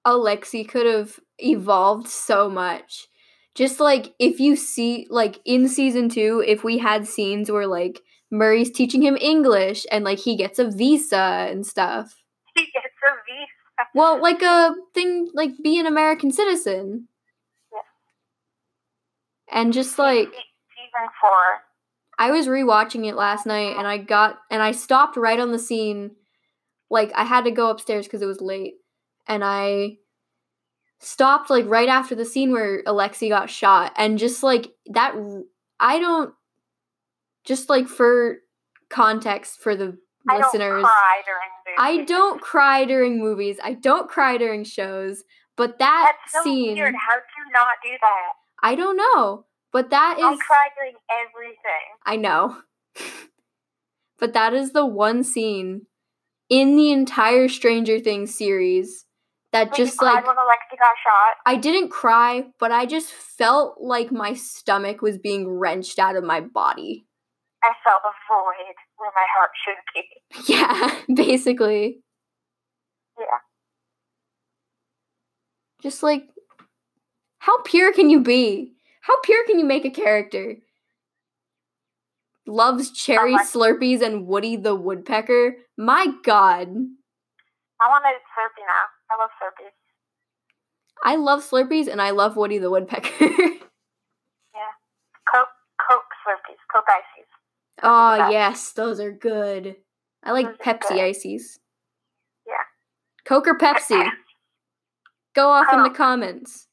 [0.05, 3.09] Alexei could have evolved so much.
[3.55, 8.01] Just like if you see like in season 2 if we had scenes where like
[8.31, 12.22] Murray's teaching him English and like he gets a visa and stuff.
[12.55, 13.89] he gets a visa.
[13.95, 17.09] Well, like a thing like be an American citizen.
[17.72, 17.79] Yeah.
[19.61, 21.62] And just like season four.
[22.18, 25.59] I was rewatching it last night and I got and I stopped right on the
[25.59, 26.16] scene
[26.91, 28.74] like I had to go upstairs cuz it was late
[29.26, 29.99] and I
[30.99, 35.14] stopped like right after the scene where Alexei got shot and just like that
[35.79, 36.35] I don't
[37.45, 38.39] just like for
[38.89, 41.76] context for the I don't listeners cry during.
[41.78, 43.59] I don't cry during movies.
[43.62, 45.24] I don't cry during shows,
[45.57, 46.95] but that That's so scene weird.
[46.95, 48.32] How do you not do that?
[48.62, 49.45] I don't know.
[49.72, 50.24] But that is.
[50.24, 51.55] I cry during everything.
[52.05, 52.59] I know.
[54.18, 55.82] but that is the one scene
[56.49, 59.05] in the entire Stranger Things series
[59.53, 61.36] that Wait, just like when Alexei got shot.
[61.47, 66.24] I didn't cry, but I just felt like my stomach was being wrenched out of
[66.24, 67.07] my body.
[67.63, 70.53] I felt a void where my heart should be.
[70.53, 72.01] Yeah, basically.
[73.19, 73.27] Yeah.
[75.83, 76.29] Just like
[77.41, 78.75] how pure can you be?
[79.03, 80.57] How pure can you make a character?
[82.47, 85.55] Loves cherry my- Slurpees and Woody the Woodpecker.
[85.77, 86.69] My god.
[87.81, 88.87] I want a Slurpee now.
[89.11, 89.73] I love Slurpees.
[91.05, 93.11] I love Slurpees and I love Woody the Woodpecker.
[94.55, 94.75] Yeah.
[95.33, 95.49] Coke,
[95.89, 97.18] Coke Slurpees, Coke Ices.
[97.83, 99.76] Oh, yes, those are good.
[100.22, 101.61] I like Those Pepsi ices.
[102.47, 102.64] Yeah.
[103.24, 104.11] Coke or Pepsi?
[105.35, 105.95] Go off in the oh.
[105.95, 106.66] comments.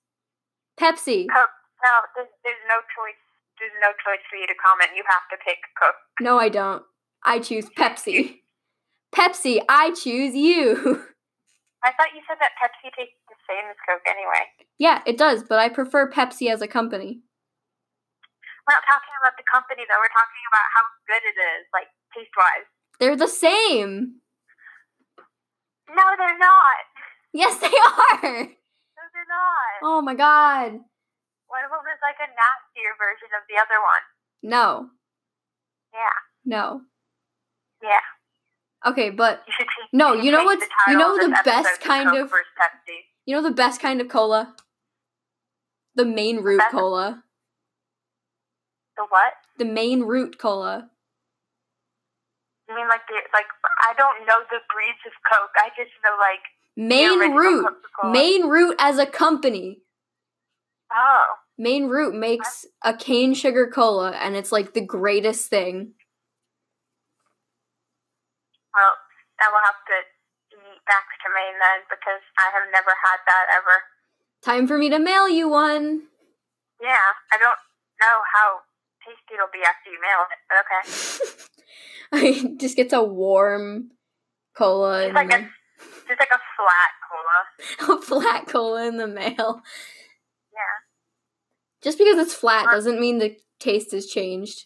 [0.79, 1.27] Pepsi.
[1.31, 1.49] Coke.
[1.83, 3.21] No, there's, there's no choice.
[3.59, 4.91] There's no choice for you to comment.
[4.95, 5.95] You have to pick Coke.
[6.19, 6.83] No, I don't.
[7.23, 8.39] I choose Pepsi.
[9.13, 10.75] Pepsi, I choose you.
[11.83, 14.45] I thought you said that Pepsi tastes the same as Coke anyway.
[14.79, 17.21] yeah, it does, but I prefer Pepsi as a company.
[18.65, 20.01] We're not talking about the company though.
[20.01, 22.65] We're talking about how good it is, like taste wise.
[22.99, 24.21] They're the same.
[25.89, 26.81] No, they're not.
[27.33, 28.21] Yes, they are.
[28.23, 29.73] No, they're not.
[29.83, 30.71] Oh my god.
[31.47, 34.03] One of them is like a nastier version of the other one.
[34.41, 34.89] No.
[35.93, 36.81] Yeah, No.
[37.81, 38.01] yeah.
[38.85, 42.31] Okay, but You No, you know the you know the best kind of-
[43.25, 44.55] you know the best kind of cola?
[45.95, 46.71] The Maine Root best?
[46.71, 47.23] cola.
[48.97, 49.33] The what?
[49.57, 50.89] The Maine Root cola.
[52.67, 53.45] You mean like the like?
[53.87, 55.51] I don't know the breeds of Coke.
[55.57, 56.41] I just know like
[56.75, 57.65] Maine Root.
[57.65, 58.13] Coca-Cola.
[58.13, 59.81] Maine Root as a company.
[60.91, 61.23] Oh,
[61.57, 65.93] Maine Root makes a cane sugar cola and it's like the greatest thing.
[68.75, 68.91] well,
[69.39, 69.97] I will have to
[70.51, 73.87] eat back to Maine then because I have never had that ever.
[74.43, 76.11] Time for me to mail you one.
[76.83, 77.59] Yeah, I don't
[78.03, 78.64] know how
[79.05, 80.39] tasty it'll be after you mail it.
[80.49, 83.91] But okay, I just gets a warm
[84.57, 85.49] cola It's like a-
[86.07, 86.91] just like a flat
[87.85, 87.97] cola.
[87.99, 89.61] a flat cola in the mail.
[90.53, 90.77] Yeah,
[91.81, 94.65] Just because it's flat Or- doesn't mean the taste has changed.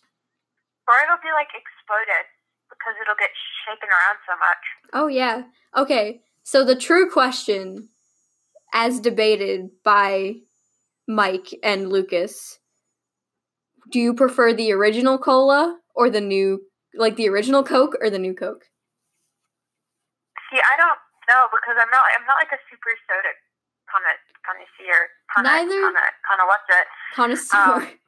[0.88, 2.26] or it'll be like exploded
[2.70, 3.30] because it'll get
[3.66, 4.64] shaken around so much.
[4.94, 5.44] Oh yeah.
[5.76, 6.22] Okay.
[6.44, 7.90] So the true question
[8.74, 10.36] as debated by
[11.08, 12.60] Mike and Lucas,
[13.90, 16.62] do you prefer the original cola or the new
[16.96, 18.66] like the original Coke or the new Coke?
[20.52, 20.98] See, I don't
[21.30, 22.04] know because I'm not.
[22.20, 23.30] I'm not like a super soda
[23.92, 25.10] kind of connoisseur.
[25.36, 26.14] Kinda, Neither- Kind of.
[26.28, 26.88] Kind of what's it?
[27.16, 27.82] Connoisseur.
[27.86, 28.00] Um,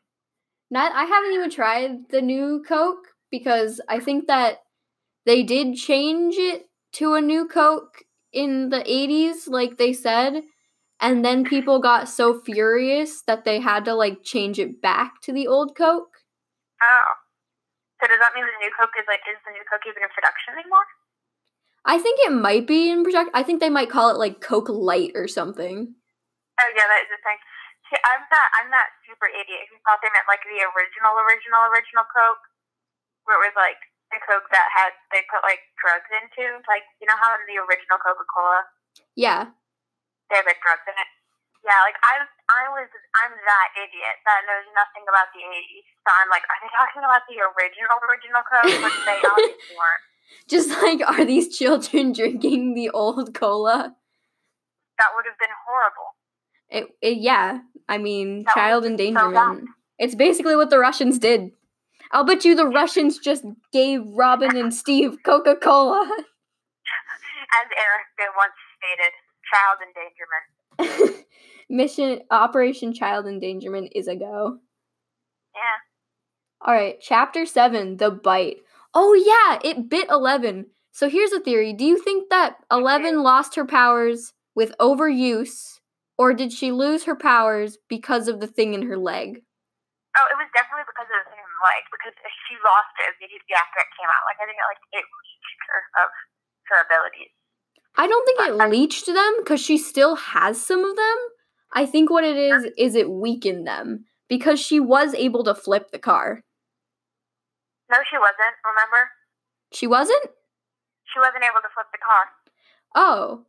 [0.72, 4.60] Not I haven't even tried the new Coke because I think that
[5.26, 8.04] they did change it to a new Coke
[8.34, 10.42] in the 80s like they said
[11.02, 15.34] and then people got so furious that they had to like change it back to
[15.34, 16.22] the old Coke.
[16.82, 17.12] Oh.
[18.00, 20.14] So does that mean the new Coke is like is the new Coke even in
[20.14, 20.86] production anymore?
[21.82, 24.70] I think it might be in project I think they might call it like Coke
[24.70, 25.98] Light or something.
[26.62, 27.42] Oh yeah, that is the thing.
[27.90, 28.48] See, I'm not.
[28.62, 32.46] I'm not super idiot who thought they meant like the original, original, original Coke,
[33.26, 33.82] where it was like
[34.14, 36.62] the Coke that had they put like drugs into.
[36.70, 38.62] Like you know how in the original Coca Cola
[39.18, 39.58] Yeah.
[40.48, 41.10] Like drugs in it.
[41.62, 45.86] Yeah, like I I was I'm that idiot that knows nothing about the 80s.
[46.02, 48.72] So I'm like, are they talking about the original original Coke?
[48.82, 50.04] Which they obviously weren't.
[50.50, 53.94] Just like are these children drinking the old cola?
[54.98, 56.10] That would have been horrible.
[56.72, 57.62] It, it yeah.
[57.90, 59.70] I mean, That child be so endangerment.
[60.00, 61.52] it's basically what the Russians did.
[62.12, 66.04] I'll bet you the Russians just gave Robin and Steve Coca Cola.
[67.52, 68.08] As Eric
[68.38, 69.12] once stated,
[69.52, 71.26] child endangerment.
[71.70, 74.60] Mission Operation Child Endangerment is a go.
[75.56, 76.66] Yeah.
[76.66, 78.58] All right, chapter 7, The Bite.
[78.94, 80.68] Oh yeah, it bit 11.
[80.92, 81.72] So here's a theory.
[81.72, 85.80] Do you think that 11 lost her powers with overuse
[86.22, 89.42] or did she lose her powers because of the thing in her leg?
[90.14, 92.14] Oh, it was definitely because of the thing in the leg, because
[92.46, 94.22] she lost it immediately after it came out.
[94.30, 96.10] Like, I think it, like, it leached her of
[96.70, 97.34] her abilities.
[97.98, 101.18] I don't think it leached them because she still has some of them.
[101.74, 105.92] I think what it is is it weakened them because she was able to flip
[105.92, 106.44] the car.
[107.90, 109.10] No, she wasn't, remember?
[109.74, 110.24] She wasn't?
[111.14, 112.26] She wasn't able to flip the car.
[112.96, 113.46] Oh.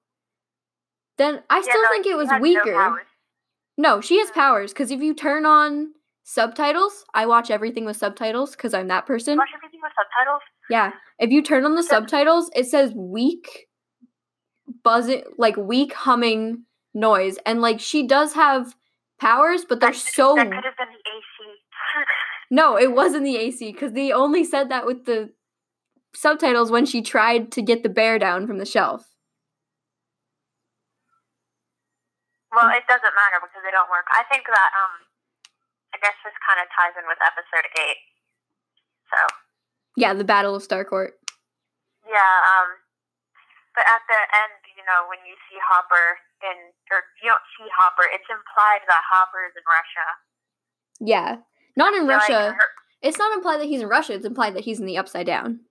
[1.18, 3.04] Then I Yeah, still no, think it was had no weaker.
[3.78, 4.34] No, she has mm.
[4.34, 5.92] powers because if you turn on
[6.24, 9.38] subtitles, I watch everything with subtitles because I'm that person.
[9.38, 10.42] Watch everything with subtitles?
[10.70, 10.92] Yeah.
[11.18, 13.68] If you turn on the subtitles, it says weak
[14.82, 17.36] buzzing like weak humming noise.
[17.46, 18.74] And like she does have
[19.20, 21.58] powers, but they're That so That could have been the AC.
[22.50, 25.30] No, it wasn't the AC because they only said that with the
[26.14, 29.08] subtitles when she tried to get the bear down from the shelf.
[32.52, 34.04] well, it doesn't matter because they don't work.
[34.12, 35.08] I think that, um,
[35.96, 37.96] I guess this kind of ties in with episode 8.
[39.08, 39.18] So,
[39.96, 41.16] Yeah, the Battle of Starcourt.
[42.04, 42.81] yeah, um,
[43.74, 46.56] but at the end, you know, when you see Hopper in,
[46.92, 50.06] or you don't see Hopper, it's implied that Hopper is in Russia.
[51.00, 51.30] Yeah.
[51.76, 52.52] Not in So, like, Russia.
[52.52, 55.26] her- It's not implied that he's in Russia, it's implied that he's in the upside
[55.26, 55.64] down.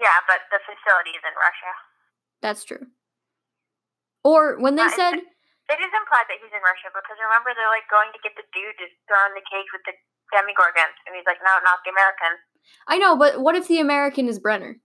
[0.00, 1.72] Yeah, but the facility is in Russia.
[2.42, 2.86] That's true.
[4.24, 5.14] Or when they Uh, said,
[5.70, 8.42] It is implied that he's in Russia because remember they're like going to get the
[8.52, 9.94] dude to throw in the cage with the
[10.34, 12.32] demogorgons, and he's like, no, not the American.
[12.88, 14.76] I know, but what if the American is Brenner?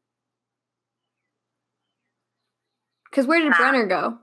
[3.17, 3.57] Because where did Nah.
[3.57, 4.13] Brenner go?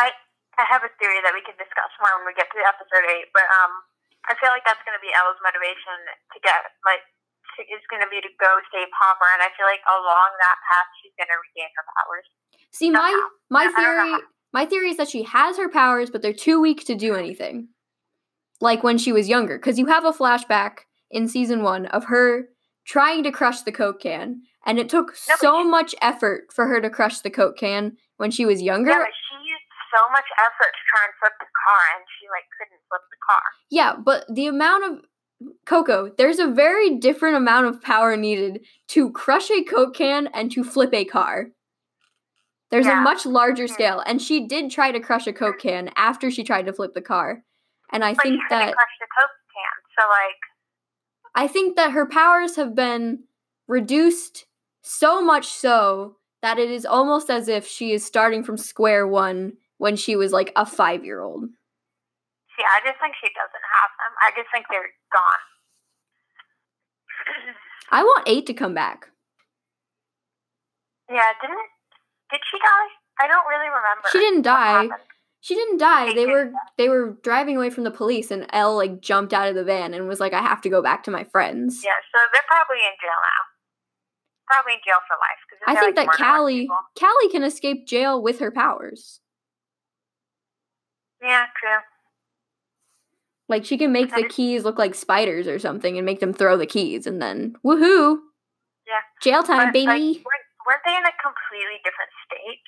[0.00, 0.08] I
[0.56, 3.28] I have a theory that we can discuss more when we get to episode eight,
[3.36, 3.84] but um,
[4.24, 7.04] I feel like that's going to be Ella's motivation to get like
[7.52, 10.56] to, is going to be to go save Hopper, and I feel like along that
[10.64, 12.24] path she's going to regain her powers.
[12.72, 13.28] See, my Somehow.
[13.52, 14.12] my I theory
[14.56, 17.68] my theory is that she has her powers, but they're too weak to do anything.
[18.64, 22.48] Like when she was younger, because you have a flashback in season one of her
[22.88, 26.66] trying to crush the Coke can, and it took No, so she- much effort for
[26.66, 28.90] her to crush the Coke can when she was younger.
[28.90, 29.62] Yeah, but she used
[29.94, 33.16] so much effort to try and flip the car, and she like couldn't flip the
[33.26, 33.42] car.
[33.70, 35.04] Yeah, but the amount of
[35.66, 40.50] Coco, there's a very different amount of power needed to crush a Coke can and
[40.52, 41.48] to flip a car.
[42.70, 43.70] There's a much larger Mhm.
[43.72, 46.94] scale, and she did try to crush a Coke can after she tried to flip
[46.94, 47.42] the car.
[47.92, 50.36] And I But think that crush the Coke can, so like
[51.36, 53.24] I think that her powers have been
[53.68, 54.46] reduced
[54.86, 59.54] so much so that it is almost as if she is starting from square one
[59.78, 61.42] when she was like a five year old.
[62.56, 64.12] see, I just think she doesn't have them.
[64.22, 65.42] I just think they're gone.
[67.90, 69.08] I want eight to come back.
[71.10, 71.66] yeah, didn't
[72.30, 72.88] did she die?
[73.20, 74.08] I don't really remember.
[74.12, 74.88] She didn't die.
[75.40, 76.06] She didn't die.
[76.06, 76.58] They They didn't were die.
[76.78, 79.94] they were driving away from the police, and Elle like jumped out of the van
[79.94, 82.78] and was like, "I have to go back to my friends." Yeah, so they're probably
[82.78, 83.42] in jail now.
[84.46, 85.40] Probably in jail for life.
[85.50, 86.68] 'cause I think like, that Kali.
[86.98, 89.20] Kali can escape jail with her powers.
[91.22, 91.78] Yeah, true.
[93.48, 96.20] Like she can make the That is- keys look like spiders or something, and make
[96.20, 98.18] them throw the keys, and then woohoo!
[98.86, 99.00] Yeah.
[99.22, 99.86] Jail time, But, baby.
[99.86, 102.62] Like, weren't, weren't they in a completely different state?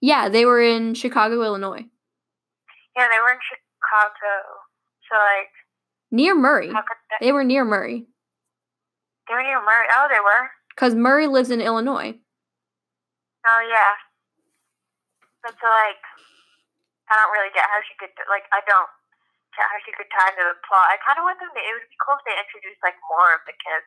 [0.00, 1.84] yeah, they were in Chicago, Illinois,
[2.96, 4.62] Yeah, they were in Chicago.
[5.10, 5.50] So like,
[6.10, 6.72] near Murray.
[6.72, 7.26] how could they?
[7.26, 8.06] They were near Murray,
[9.28, 9.86] They were near Murray.
[9.94, 10.50] Oh, they were.
[10.80, 12.16] Because Murray lives in Illinois.
[13.44, 13.92] Oh yeah.
[15.44, 16.00] But so like,
[17.12, 18.48] I don't really get how she could like.
[18.48, 18.88] I don't
[19.52, 20.88] get how she could tie into the plot.
[20.88, 21.60] I kind of want them to.
[21.60, 23.84] It would be cool if they introduced like more of the kids.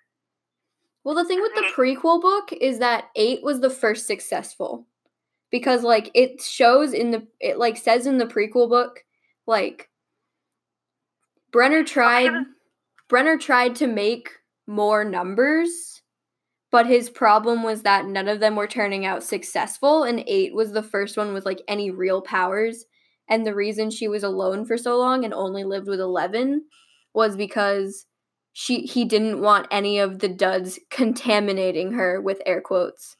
[1.03, 4.85] Well, the thing with the prequel book is that 8 was the first successful.
[5.49, 9.03] Because like it shows in the it like says in the prequel book
[9.47, 9.89] like
[11.51, 12.31] Brenner tried
[13.09, 14.29] Brenner tried to make
[14.65, 16.02] more numbers,
[16.73, 20.71] but his problem was that none of them were turning out successful and 8 was
[20.71, 22.85] the first one with like any real powers.
[23.29, 26.65] And the reason she was alone for so long and only lived with 11
[27.13, 28.07] was because
[28.53, 33.17] she he didn't want any of the duds contaminating her with air quotes.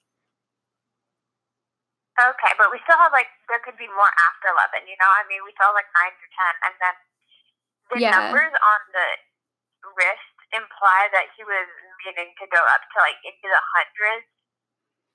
[2.17, 4.89] Okay, but we still have like there could be more after eleven.
[4.89, 6.95] You know, I mean, we saw like nine through ten, and then
[7.93, 8.17] the Yeah.
[8.17, 9.07] numbers on the
[9.93, 11.65] wrist imply that he was
[12.05, 14.27] meaning to go up to like into the hundreds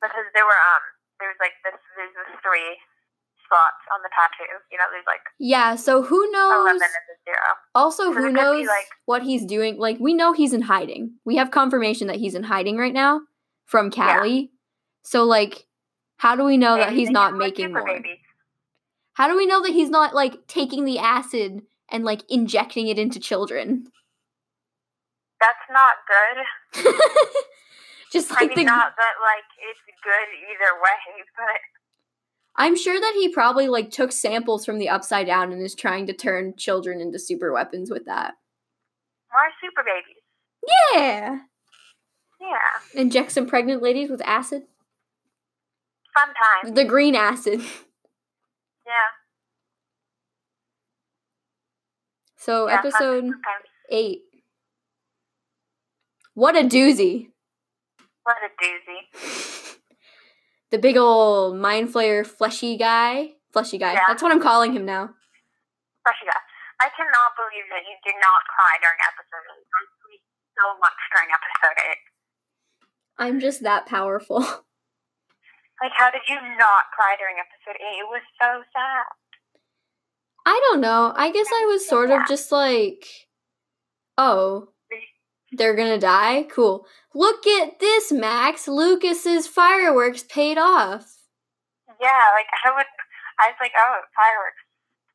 [0.00, 0.84] because there were um
[1.20, 2.78] there was like this there's this three
[3.44, 4.60] spots on the tattoo.
[4.70, 6.52] You know, there's like Yeah, so who knows?
[6.68, 7.48] eleven and the zero.
[7.74, 9.78] Also, So who knows like- what he's doing?
[9.78, 11.14] Like, we know he's in hiding.
[11.24, 13.22] We have confirmation that he's in hiding right now
[13.64, 14.16] from Yeah.
[14.18, 14.50] Kali.
[15.02, 15.66] So, like,
[16.18, 17.84] how do we know that he's not making more?
[17.86, 18.18] babies.
[19.14, 22.98] How do we know that he's not like taking the acid and like injecting it
[22.98, 23.90] into children?
[25.40, 26.84] That's not good.
[28.12, 31.60] Just like I mean, the not that like it's good either way, but
[32.56, 36.06] I'm sure that he probably like took samples from the upside down and is trying
[36.06, 38.34] to turn children into super weapons with that.
[39.32, 40.22] more super babies.
[40.94, 41.38] Yeah.
[42.40, 44.62] Yeah, Inject some pregnant ladies with acid.
[46.14, 46.74] fun time.
[46.74, 47.60] The green acid.
[48.86, 48.94] Yeah.
[52.36, 53.32] So yeah episode
[53.90, 54.22] eight.
[56.38, 57.34] What a doozy.
[58.22, 59.74] What a doozy.
[60.70, 63.40] The big old mind flayer fleshy guy.
[63.52, 63.94] Fleshy guy.
[63.94, 64.04] Yeah.
[64.06, 65.08] That's what I'm calling him now.
[66.06, 66.36] Rashida,
[66.78, 69.64] I cannot believe that you did not cry during episode 8.
[69.64, 70.22] I cried
[70.54, 73.26] so much during episode 8.
[73.26, 74.44] I'm just that powerful.
[75.80, 77.98] Like, how did you not cry during episode 8?
[77.98, 79.06] It was so sad.
[80.44, 81.12] I don't know.
[81.14, 83.06] I guess I was sort of just like,
[84.18, 84.70] oh,
[85.52, 86.44] they're gonna die?
[86.44, 86.86] Cool.
[87.14, 88.68] Look at this, Max.
[88.68, 91.14] Lucas's fireworks paid off.
[92.00, 92.86] Yeah, like, I would,
[93.40, 94.62] I was like, oh, fireworks.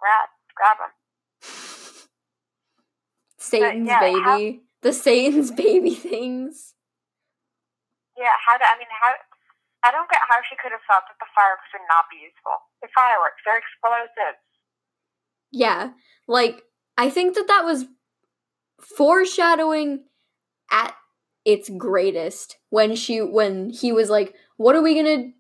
[0.04, 0.28] Rad.
[0.56, 0.94] Grab them.
[3.38, 4.62] Satan's yeah, how- baby.
[4.82, 6.74] The Satan's baby things.
[8.18, 9.14] Yeah, Yeah, how do I mean how?
[9.86, 12.56] I don't get how she could have thought that the fireworks would not be useful.
[12.82, 14.36] The fireworks, they're explosive.
[15.52, 15.92] Yeah,
[16.28, 16.64] like
[16.98, 17.86] I think that that was
[18.82, 20.04] foreshadowing
[20.72, 20.96] at
[21.46, 25.32] its greatest when she when he was like, "What are we gonna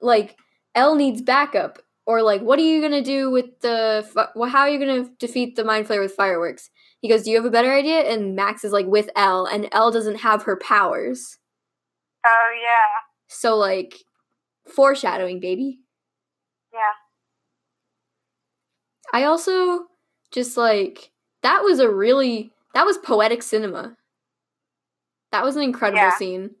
[0.00, 0.36] like?
[0.74, 4.04] Elle needs backup." Or like, what are you gonna do with the?
[4.34, 6.68] Well, how are you gonna defeat the mind flayer with fireworks?
[7.00, 9.68] He goes, "Do you have a better idea?" And Max is like, "With Elle, and
[9.72, 11.38] Elle doesn't have her powers."
[12.26, 14.04] Oh yeah, So like,
[14.66, 15.80] foreshadowing, baby.
[16.72, 16.92] yeah.
[19.12, 19.86] I also
[20.32, 21.10] just like
[21.42, 23.96] that was a really that was poetic cinema.
[25.32, 26.16] That was an incredible Yeah.
[26.16, 26.56] scene.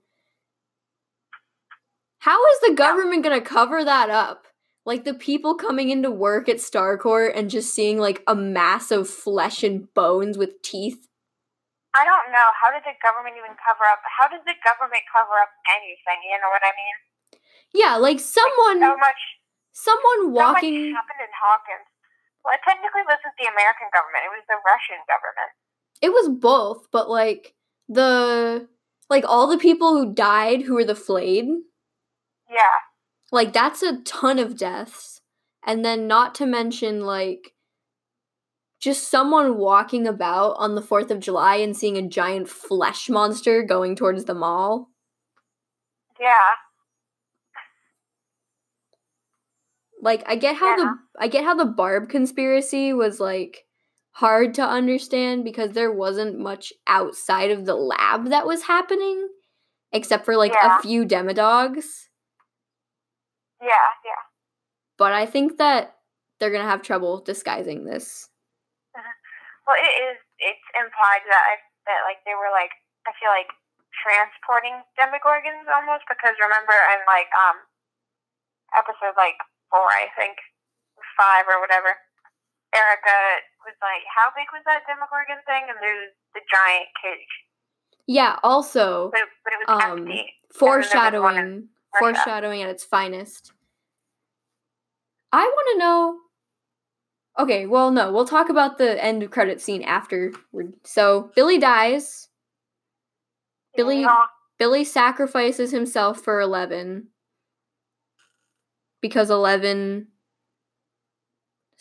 [2.20, 4.46] How is the government gonna cover that up?
[4.84, 9.08] Like the people coming into work at Starcourt and just seeing like a mass of
[9.08, 11.06] flesh and bones with teeth.
[11.94, 12.48] I don't know.
[12.58, 14.00] How did the government even cover up?
[14.18, 16.24] How does the government cover up anything?
[16.24, 16.96] You know what I mean?
[17.74, 19.20] Yeah, like someone So much.
[19.72, 21.86] someone So much walking happened in Hawkins.
[22.44, 24.24] Well, technically, this is the American government.
[24.26, 25.52] It was the Russian government.
[26.00, 27.54] it was both, but like
[27.88, 28.68] the
[29.10, 31.46] like all the people who died who were the flayed
[32.50, 32.78] Yeah.
[33.30, 35.20] Like that's a ton of deaths.
[35.66, 37.52] And then not to mention like
[38.80, 43.62] just someone walking about on the 4th of July and seeing a giant flesh monster
[43.62, 44.88] going towards the mall.
[46.20, 46.34] Yeah.
[50.00, 50.84] Like I get how Yeah.
[50.84, 53.64] the I get how the Barb conspiracy was like
[54.12, 59.28] hard to understand because there wasn't much outside of the lab that was happening
[59.92, 60.78] except for like Yeah.
[60.78, 62.08] a few demodogs.
[63.60, 63.88] Yeah.
[64.04, 64.22] Yeah.
[64.98, 65.96] But I think that
[66.38, 68.28] they're going to have trouble disguising this.
[69.62, 70.18] Well, it is.
[70.42, 71.54] It's implied that I,
[71.86, 72.74] that like they were like
[73.06, 73.46] I feel like
[74.02, 77.62] transporting Demogorgons almost because remember in like um
[78.74, 79.38] episode like
[79.70, 80.34] four I think
[81.14, 81.94] five or whatever,
[82.74, 83.16] Erica
[83.64, 87.28] was like, "How big was that Demogorgon thing?" And there's the giant cage,
[88.06, 90.32] Yeah, also but, but it was Um, empty.
[90.54, 91.68] foreshadowing
[91.98, 93.52] foreshadowing at its finest.
[95.32, 96.18] I want to know
[97.38, 100.32] Okay, well no, we'll talk about the end of credit scene after.
[100.84, 102.28] So, Billy dies.
[103.74, 104.26] Billy Yeah.
[104.58, 107.08] Billy sacrifices himself for 11
[109.00, 110.11] because 11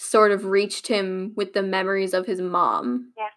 [0.02, 3.14] sort of reached him with the memories of his mom.
[3.16, 3.32] Yes.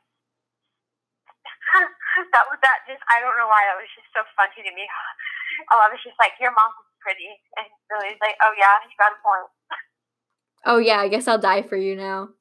[2.31, 2.87] That was that.
[2.87, 4.87] Just I don't know why that was just so funny to me.
[5.75, 7.27] Oh, I was just like, "Your mom is pretty,"
[7.59, 9.51] and Billy's like, "Oh yeah, you got a point."
[10.67, 12.33] Oh yeah, I guess I'll die for you now.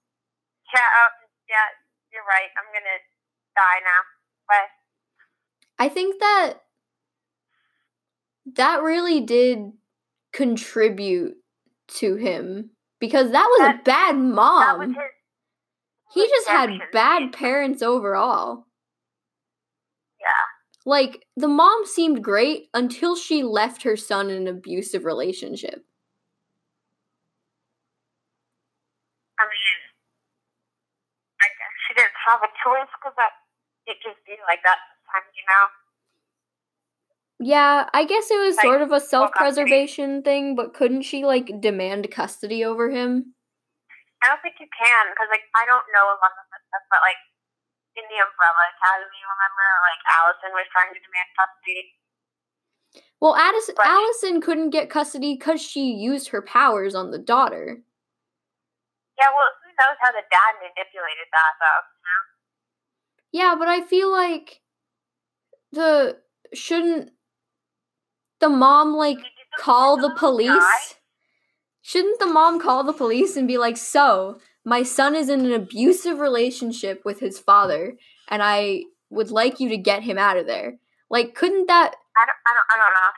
[0.72, 1.12] Yeah, oh,
[1.50, 1.68] yeah,
[2.14, 2.48] you're right.
[2.56, 3.02] I'm gonna
[3.52, 4.02] die now.
[4.48, 4.66] But
[5.78, 6.64] I think that
[8.56, 9.74] that really did
[10.32, 11.36] contribute
[12.00, 12.70] to him
[13.04, 14.94] because that was a That- bad that was mom.
[14.94, 15.04] his.
[16.14, 18.66] He just had bad parents overall.
[20.22, 20.46] Yeah,
[20.86, 25.86] Like the mom seemed great until she left her son in an abusive relationship.
[29.38, 29.80] I mean,
[31.42, 33.34] I guess she didn't have a choice because that
[33.86, 34.78] it just be like that
[35.12, 35.66] sometimes, you know.
[37.44, 41.60] Yeah, I guess it was Like, sort of a self-preservation thing, but couldn't she like
[41.60, 43.36] demand custody over him?
[44.24, 46.88] I don't think you can because like I don't know a lot of this stuff,
[46.88, 47.20] but like
[48.00, 51.84] in the Umbrella Academy, remember, like Allison was trying to demand custody.
[53.20, 57.84] Well, Addison, But- Allison couldn't get custody because she used her powers on the daughter.
[59.20, 61.84] Yeah, well, who knows how the dad manipulated that though?
[61.92, 62.24] You know?
[63.36, 64.64] Yeah, but I feel like
[65.76, 66.24] the
[66.54, 67.12] shouldn't
[68.44, 69.20] the mom like
[69.58, 70.96] call the police?
[71.82, 75.54] Shouldn't the mom call the police and be like, "So, my son is in an
[75.54, 80.46] abusive relationship with his father, and I would like you to get him out of
[80.46, 80.80] there."
[81.10, 83.12] Like, couldn't that I don't, I don't, I don't know.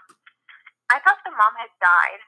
[0.92, 2.22] I thought the mom had died.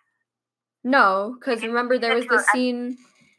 [0.84, 2.98] No, Because remember there was the scene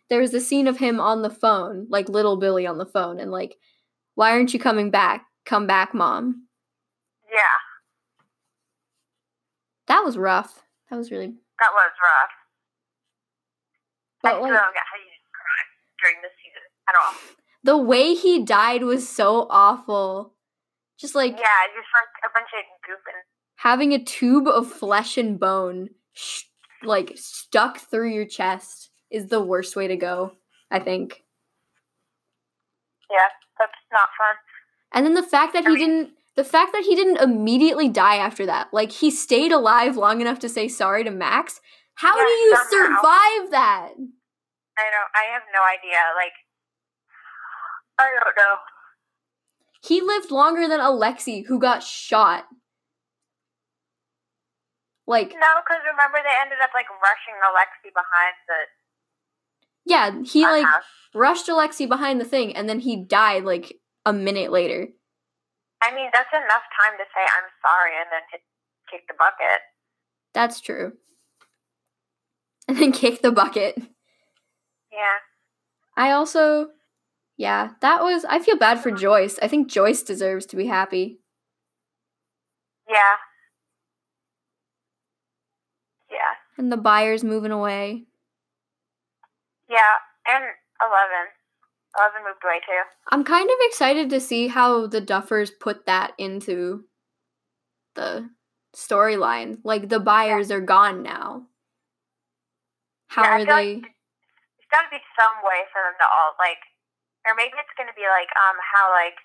[0.09, 3.19] there was the scene of him on the phone, like little Billy on the phone,
[3.19, 3.57] and like,
[4.15, 5.27] why aren't you coming back?
[5.45, 6.47] Come back, mom.
[7.31, 7.59] Yeah,
[9.89, 10.63] That was rough.
[10.91, 12.31] That was really that was rough.
[14.25, 15.61] I still like don't get how you didn't cry
[16.03, 17.15] during this season at all.
[17.65, 20.35] the way he died was so awful.
[20.99, 23.21] Just like Yeah, just like a bunch of goofing.
[23.57, 26.43] having a tube of flesh and bone sh-
[26.83, 30.33] like stuck through your chest is the worst way to go,
[30.71, 31.23] I think.
[33.11, 33.29] Yeah,
[33.59, 34.37] that's not fun.
[34.93, 37.89] And then the fact that I he mean- didn't the fact that he didn't immediately
[37.89, 41.61] die after that, like he stayed alive long enough to say sorry to Max.
[41.97, 42.71] How Yeah, do you somehow.
[42.71, 43.89] survive that?
[44.79, 45.11] I don't.
[45.19, 45.99] I have no idea.
[46.15, 46.31] Like,
[47.99, 48.55] I don't know.
[49.83, 52.45] He lived longer than Alexei, who got shot.
[55.09, 58.55] Like, No, because remember they ended up like rushing Alexei behind the
[59.87, 60.85] yeah, he like house.
[61.17, 63.75] rushed Alexei behind the thing, and then he died like
[64.07, 64.91] a minute later.
[65.83, 68.43] I mean, that's enough time to say I'm sorry and then hit,
[68.91, 69.61] kick the bucket.
[70.35, 70.93] That's true.
[72.67, 73.77] And then kick the bucket.
[74.93, 75.19] Yeah.
[75.97, 76.69] I also,
[77.37, 78.25] yeah, that was.
[78.25, 79.39] I feel bad for Joyce.
[79.41, 81.21] I think Joyce deserves to be happy.
[82.89, 83.17] Yeah.
[86.11, 86.35] Yeah.
[86.57, 88.05] And the Byers moving away.
[89.69, 89.97] Yeah.
[90.31, 90.45] And
[91.99, 92.23] eleven.
[92.23, 92.83] Eleven moved away too.
[93.11, 96.85] I'm kind of excited to see how the Duffers put that into
[97.95, 98.31] the
[98.77, 99.59] storyline.
[99.65, 101.47] Like the Byers are gone now.
[103.09, 103.75] How Yeah, are feel like they?
[103.83, 106.61] There's got to be some way for them to all like,
[107.27, 109.19] or maybe it's going to be like um how like,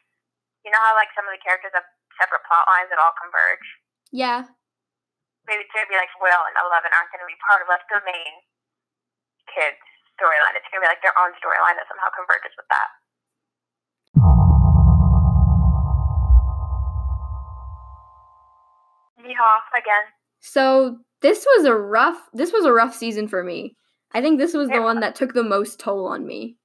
[0.65, 1.85] you know how like some of the characters have
[2.17, 3.67] separate plot lines that all converge.
[4.13, 4.47] Yeah,
[5.43, 7.67] Maybe it's going to be like Will and Eleven aren't going to be part of
[7.67, 8.33] like the main
[9.51, 9.83] kids
[10.17, 10.55] storyline.
[10.57, 12.89] It's going to be like their own storyline that somehow converges with that.
[19.23, 20.05] Yeehaw again.
[20.39, 23.75] So this was a rough this was a rough season for me.
[24.13, 26.57] I think this was the one that took the most toll on me.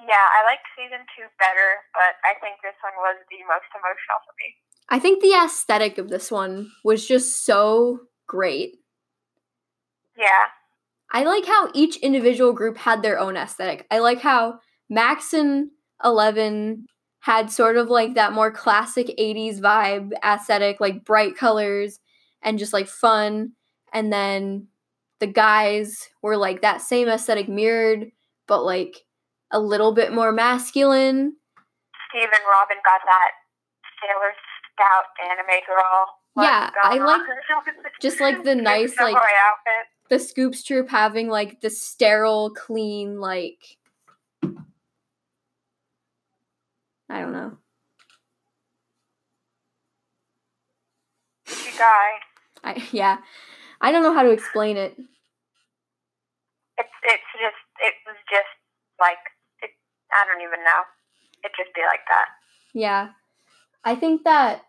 [0.00, 4.20] Yeah, I liked season two better, but I think this one was the most emotional
[4.26, 4.52] for me.
[4.90, 8.76] I think the aesthetic of this one was just so great.
[10.18, 10.52] Yeah.
[11.14, 13.86] I like how each individual group had their own aesthetic.
[13.88, 14.58] I like how
[14.90, 15.70] Max and
[16.04, 16.86] Eleven
[17.20, 22.00] had sort of like that more classic 80s vibe aesthetic, like bright colors
[22.42, 23.52] and just like fun.
[23.92, 24.66] And then
[25.20, 28.10] the guys were like that same aesthetic mirrored,
[28.48, 29.04] but like
[29.52, 31.36] a little bit more masculine.
[32.10, 33.30] Steve and Robin got that
[34.02, 34.34] Sailor
[34.74, 36.08] Scout anime girl.
[36.36, 37.22] Yeah, I like
[38.02, 39.14] just, like, the nice, like-.
[40.10, 43.78] The Scoops troop having like the sterile, clean, like
[47.08, 47.56] I don't know.
[51.48, 52.10] You guy.
[52.62, 53.18] I yeah.
[53.80, 54.94] I don't know how to explain it.
[56.78, 58.48] It's it's just it was just
[59.00, 59.18] like
[59.62, 59.70] it,
[60.12, 60.82] I don't even know.
[61.44, 62.26] It just be like that.
[62.72, 63.08] Yeah.
[63.84, 64.62] I think that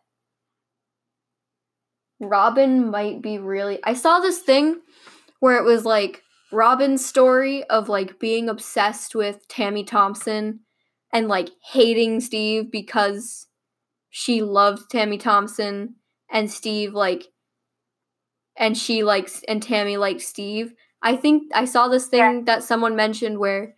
[2.20, 4.82] Robin might be really I saw this thing
[5.40, 6.22] where it was like
[6.52, 10.62] Robin's story of like being obsessed with Tammy Thompson
[11.14, 13.48] and like hating Steve because
[14.10, 15.96] she loved Tammy Thompson
[16.32, 17.26] and Steve like
[18.58, 20.74] and she likes and Tammy likes Steve.
[21.02, 22.42] I think I saw this thing Yeah.
[22.46, 23.76] that someone mentioned where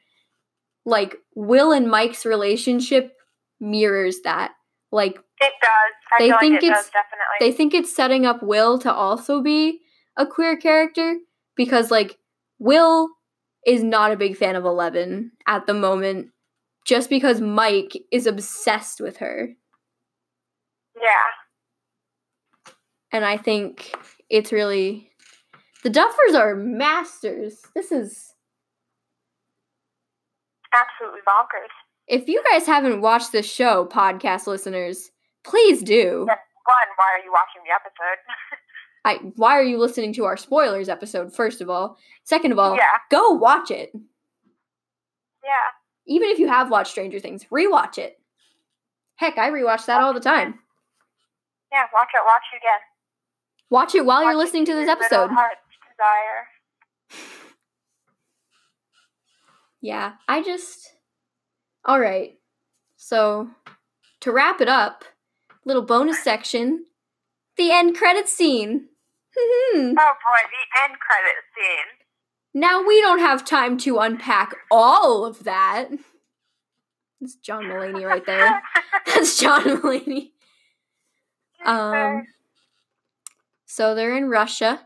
[0.86, 3.14] like Will and Mike's relationship
[3.60, 4.52] mirrors that.
[4.92, 5.94] Like It does.
[6.14, 7.38] I They think like it it's- does definitely.
[7.40, 9.82] they think it's setting up Will to also be
[10.16, 11.18] a queer character
[11.58, 12.18] because like
[12.60, 13.10] Will
[13.66, 16.30] is not a big fan of Eleven at the moment
[16.86, 19.50] just because Mike is obsessed with her.
[21.02, 21.12] yeah.
[23.12, 23.94] And I think
[24.30, 25.10] it's really
[25.84, 27.62] the Duffers are masters.
[27.76, 28.34] This is
[30.74, 31.72] Absolutely bonkers.
[32.08, 35.10] if you guys haven't watched this show, podcast listeners,
[35.44, 36.26] please do.
[36.28, 36.36] Yeah.
[36.68, 38.20] One, why are you watching the episode?
[39.08, 41.98] I why are you listening to our spoilers episode first of all?
[42.26, 42.84] Second of all, yeah.
[43.10, 43.90] go watch it.
[45.44, 45.70] Yeah.
[46.06, 48.20] Even if you have watched Stranger Things, rewatch it.
[49.16, 50.60] Heck, I rewatch that all the time.
[51.72, 51.84] Yeah.
[51.94, 52.22] Watch it.
[52.26, 52.80] Watch it again.
[53.70, 55.30] Watch it while you're Watch it listening to this episode.
[55.30, 56.48] Desire.
[59.80, 60.92] Yeah, I just.
[61.86, 62.34] All right.
[62.96, 63.48] So,
[64.22, 65.06] to wrap it up,
[65.66, 66.84] little bonus section
[67.58, 68.88] the end credit scene.
[69.40, 72.06] Oh boy, the end credit scene.
[72.54, 75.90] now, we don't have time to unpack all of that.
[77.22, 78.62] It's John Mulaney right there.
[79.06, 80.32] That's John Mulaney.
[81.66, 82.28] Um,
[83.66, 84.82] so they're in Russia,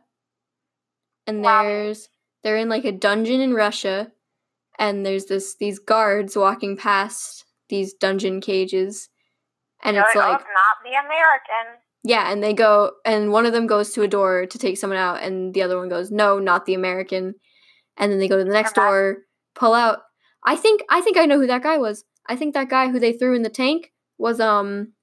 [1.27, 2.09] and there's
[2.43, 4.11] they're in like a dungeon in Russia,
[4.79, 9.09] and there's this these guards walking past these dungeon cages,
[9.83, 11.81] and You're it's like, like oh, not the American.
[12.03, 14.97] Yeah, and they go and one of them goes to a door to take someone
[14.99, 17.35] out, and the other one goes no, not the American,
[17.97, 18.87] and then they go to the next Uh-huh.
[18.89, 19.17] door,
[19.55, 19.99] pull out.
[20.43, 22.03] I think I think I know who that guy was.
[22.27, 24.93] I think that guy who they threw in the tank was um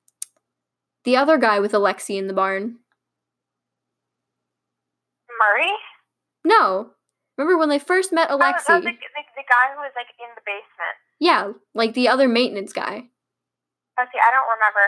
[1.04, 2.78] The other guy with Alexei in the barn.
[5.38, 5.70] Murray?
[6.44, 6.90] No.
[7.36, 8.72] Remember when they first met Oh, Alexei?
[8.74, 10.96] oh, the, the, the guy who was like in the basement.
[11.20, 13.04] yeah, like the other maintenance guy.
[13.98, 14.84] Oh, see, I don't remember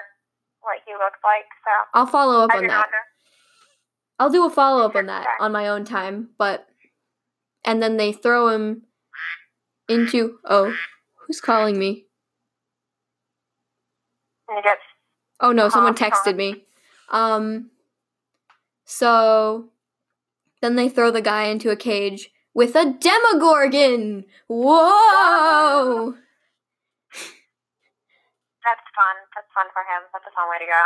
[0.71, 2.87] what he looked like, so I'll follow up I on that.
[4.19, 6.67] I'll do a follow up on that on my own time, but
[7.65, 8.83] and then they throw him
[9.89, 10.75] into oh,
[11.27, 12.07] who's calling me?
[15.41, 16.65] Oh no, someone texted me.
[17.11, 17.71] Um
[18.85, 19.71] so
[20.61, 24.25] then they throw the guy into a cage with a demogorgon.
[24.49, 26.15] Whoa!
[29.35, 29.73] that's fun.
[29.73, 30.09] For him.
[30.13, 30.83] That's a fun way to go.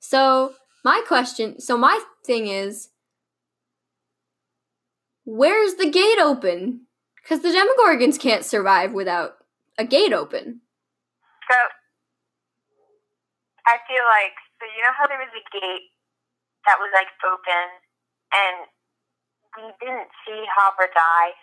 [0.00, 0.54] So
[0.84, 2.90] my question, so my thing is,
[5.24, 6.86] where's the gate open?
[7.22, 9.38] Because the Demogorgons can't survive without
[9.78, 10.62] a gate open.
[11.50, 11.58] So
[13.66, 15.90] I feel like so you know how there was a gate
[16.66, 17.66] that was like open
[18.34, 18.66] and
[19.54, 21.34] we didn't see Hopper die.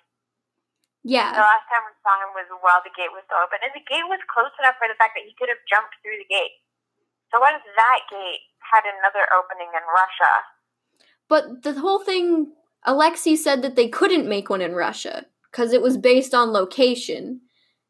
[1.03, 1.35] Yeah.
[1.35, 3.59] The last time we saw him was while the gate was still open.
[3.59, 6.15] And the gate was close enough for the fact that he could have jumped through
[6.15, 6.63] the gate.
[7.33, 10.33] So what if that gate had another opening in Russia?
[11.31, 12.53] but the whole thing,
[12.85, 17.41] Alexei said that they couldn't make one in Russia because it was based on location,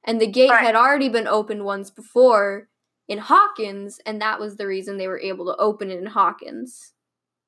[0.06, 0.64] and the gate Right.
[0.64, 2.70] had already been opened once before
[3.10, 6.94] in Hawkins, and that was the reason they were able to open it in Hawkins.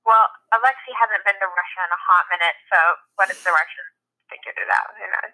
[0.04, 2.78] Well, Alexei hasn't been to Russia in a hot minute, so
[3.16, 3.92] what if the Russians
[4.28, 4.90] figured it out?
[5.00, 5.34] Who knows?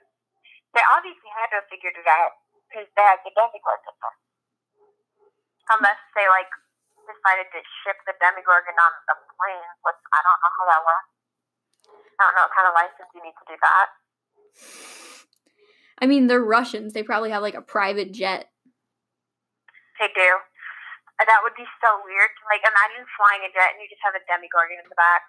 [0.77, 2.37] They obviously had to have figured it out
[2.69, 4.13] because they had the Demogorgon system.
[5.69, 6.49] Unless they, like,
[7.05, 11.11] decided to ship the Demogorgon on a plane, which I don't know how that works.
[12.17, 13.87] I don't know what kind of license you need to do that.
[16.01, 16.93] I mean, they're Russians.
[16.93, 18.49] They probably have like a private jet.
[19.99, 20.31] They do.
[21.21, 22.33] And that would be so weird.
[22.49, 25.21] Like, imagine flying a jet and you just have a Demogorgon in the back.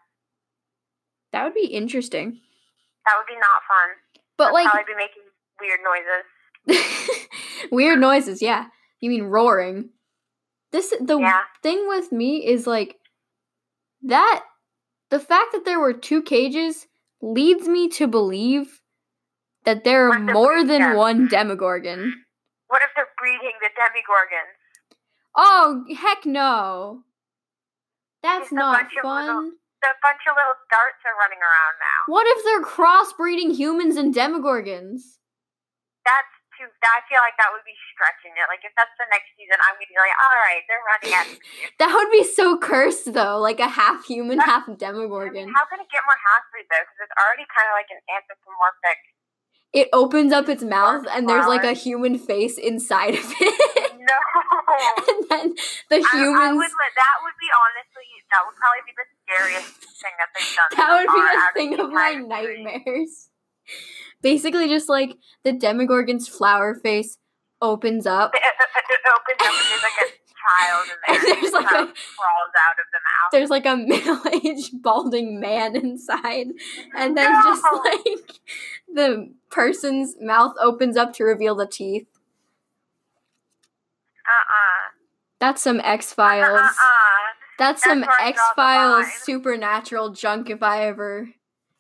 [1.33, 2.41] That would be interesting.
[3.05, 3.89] That would be not fun.
[4.37, 5.29] But I'd like probably be making
[5.61, 6.25] weird noises.
[7.73, 8.67] weird noises, yeah.
[9.01, 9.91] You mean roaring.
[10.73, 11.43] This the Yeah.
[11.63, 12.99] thing with me is like
[14.03, 14.45] that
[15.11, 16.87] the fact that there were two cages
[17.21, 18.81] leads me to believe
[19.65, 20.95] that there are more than yeah.
[20.95, 22.25] one demogorgon.
[22.69, 24.97] What if they're breeding the Demogorgons?
[25.37, 27.03] Oh, heck no.
[28.23, 29.53] That's Just not of little- fun.
[29.85, 32.13] A bunch of little darts are running around now.
[32.13, 35.19] What if they're crossbreeding humans and demogorgons?
[36.07, 36.29] That's
[36.63, 36.87] too.
[36.87, 38.47] I feel like that would be stretching it.
[38.47, 41.27] Like if that's the next season, I'm gonna be like, all right, they're running at.
[41.83, 45.51] That would be so cursed though, like a half human, half I mean, demogorgon.
[45.51, 46.83] how can it get more half breed though?
[46.87, 48.99] Because it's already kind of like an anthropomorphic.
[49.73, 53.93] It opens up its mouth and there's like a human face inside of it.
[53.97, 54.19] No.
[55.09, 55.47] and then
[55.89, 56.69] the I, I would.
[56.69, 58.07] That would be honestly.
[58.31, 60.71] That would probably be the scariest thing that they've done.
[60.77, 63.29] that would be a thing of my nightmares.
[64.23, 67.19] Basically just like the demogorgon's flower face
[67.61, 68.35] opens up.
[68.35, 70.11] It, it, it opens up and there's like a
[70.43, 71.35] child in there.
[71.35, 73.31] And there's like a- crawls out of the mouth.
[73.33, 73.77] There's like a
[74.43, 76.47] middle-aged balding man inside.
[76.97, 77.43] And then No!
[77.45, 78.41] just like
[78.93, 82.07] the person's mouth opens up to reveal the teeth.
[84.25, 84.93] Uh-uh.
[85.41, 86.61] That's some uh-uh, X Files.
[86.61, 87.33] Uh-uh.
[87.59, 91.29] That's some That's I X Files supernatural junk if I ever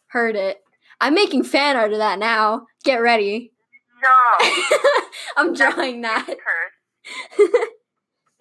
[0.08, 0.62] heard it.
[1.02, 2.66] I'm making fan art of that now.
[2.84, 3.52] Get ready.
[4.02, 4.48] No.
[5.36, 6.26] I'm That's drawing that.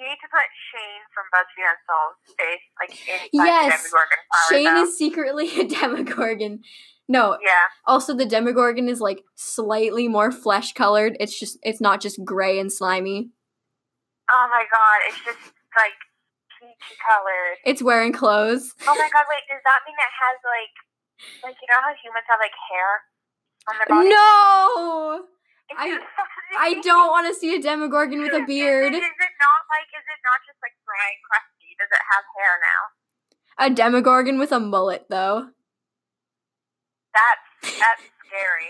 [0.01, 3.83] You need to put Shane from BuzzFeed Unsolved's face, like inside Yes.
[3.83, 4.17] the Demogorgon
[4.49, 4.83] Shane though.
[4.89, 6.61] is secretly a Demogorgon.
[7.07, 7.69] No, Yeah.
[7.85, 11.15] also the Demogorgon is like slightly more flesh colored.
[11.19, 13.29] It's just it's not just gray and slimy.
[14.31, 15.93] Oh my god, it's just like
[16.59, 17.57] peachy colored.
[17.63, 18.73] It's wearing clothes.
[18.87, 20.73] Oh my god, wait, does that mean it has like,
[21.43, 22.89] like you know how humans have like hair
[23.69, 24.09] on their body?
[24.09, 25.25] No!
[25.71, 26.03] Is I-
[26.59, 28.91] I don't want to see a Demogorgon with a beard.
[28.93, 29.87] Is it, is it not like?
[29.95, 31.71] Is it not just like dry and crusty?
[31.79, 32.81] Does it have hair now?
[33.65, 35.47] A Demogorgon with a mullet though.
[37.13, 38.69] That's that's scary.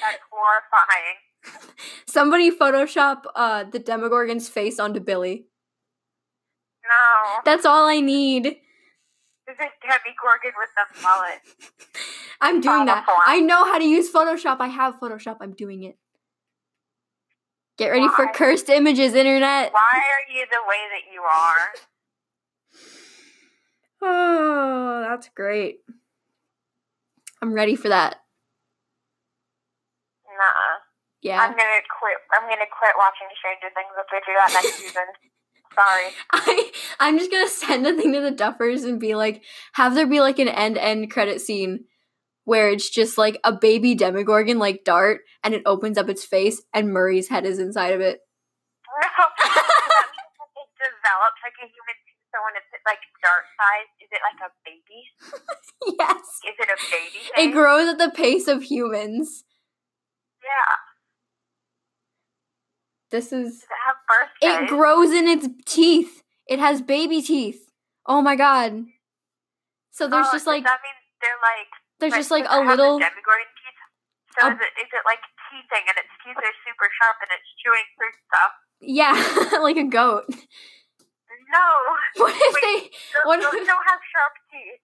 [0.00, 1.18] that's horrifying.
[2.06, 5.46] Somebody Photoshop uh, the Demogorgon's face onto Billy.
[6.84, 8.56] No, That's all I need.
[9.46, 11.40] This is Demogorgon with the mullet.
[12.40, 13.06] I'm doing that.
[13.26, 14.58] I know how to use Photoshop.
[14.60, 15.38] I have Photoshop.
[15.40, 15.96] I'm doing it.
[17.76, 19.72] Get ready for cursed images, internet.
[19.72, 21.70] Why are you the way that you are?
[24.04, 25.78] Oh, that's great.
[27.40, 28.16] I'm ready for that.
[30.26, 30.78] Nuh-uh.
[31.22, 31.38] Yeah.
[31.40, 32.18] I'm gonna quit.
[32.34, 35.06] I'm gonna quit watching Stranger Things if they do that next season.
[35.74, 36.10] Sorry.
[36.32, 36.70] I
[37.00, 39.42] I'm just gonna send a thing to the Duffers and be like,
[39.74, 41.84] have there be like an end end credit scene
[42.44, 46.60] where it's just like a baby Demogorgon like Dart, and it opens up its face,
[46.74, 48.18] and Murray's head is inside of it.
[49.00, 49.08] that
[50.12, 51.96] means that it develops like a human.
[52.32, 55.04] So when it's like dart size, is it like a baby?
[56.00, 57.48] yes, Is it a baby?
[57.48, 59.44] it grows at the pace of humans.
[60.42, 60.91] yeah.
[63.12, 64.68] This is it have birth it days?
[64.70, 66.22] grows in its teeth.
[66.48, 67.70] It has baby teeth.
[68.06, 68.84] Oh my god.
[69.92, 71.68] So there's Oh, just does like that means they're like
[72.00, 73.80] there's just like a it the little Demogorgon teeth.
[74.40, 75.20] So a- is it is it like
[75.52, 78.52] teething and its teeth are super sharp and it's chewing through stuff?
[78.80, 79.14] yeah,
[79.62, 80.24] like a goat.
[81.52, 81.68] No.
[82.16, 82.62] What if Wait.
[82.64, 82.78] they
[83.12, 84.80] Those, What those if- don't have sharp teeth.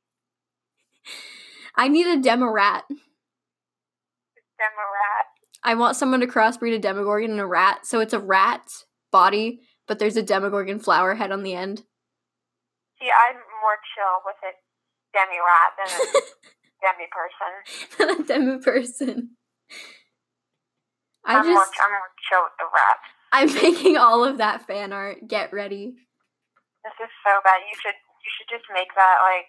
[1.76, 2.84] I need a demo rat.
[2.88, 5.28] demo rat.
[5.64, 7.86] I want someone to crossbreed a demogorgon and a rat.
[7.86, 8.62] So it's a rat
[9.10, 11.82] body, but there's a demogorgon flower head on the end.
[12.98, 14.52] See, I'm more chill with a
[15.12, 16.22] demi rat than a
[16.82, 18.20] demi person.
[18.20, 19.30] a demo person.
[21.24, 22.98] I I'm, more, just I'm more chill with the rat.
[23.32, 25.28] I'm making all of that fan art.
[25.28, 25.94] Get ready.
[26.84, 27.60] This is so bad.
[27.68, 29.48] You should you should just make that like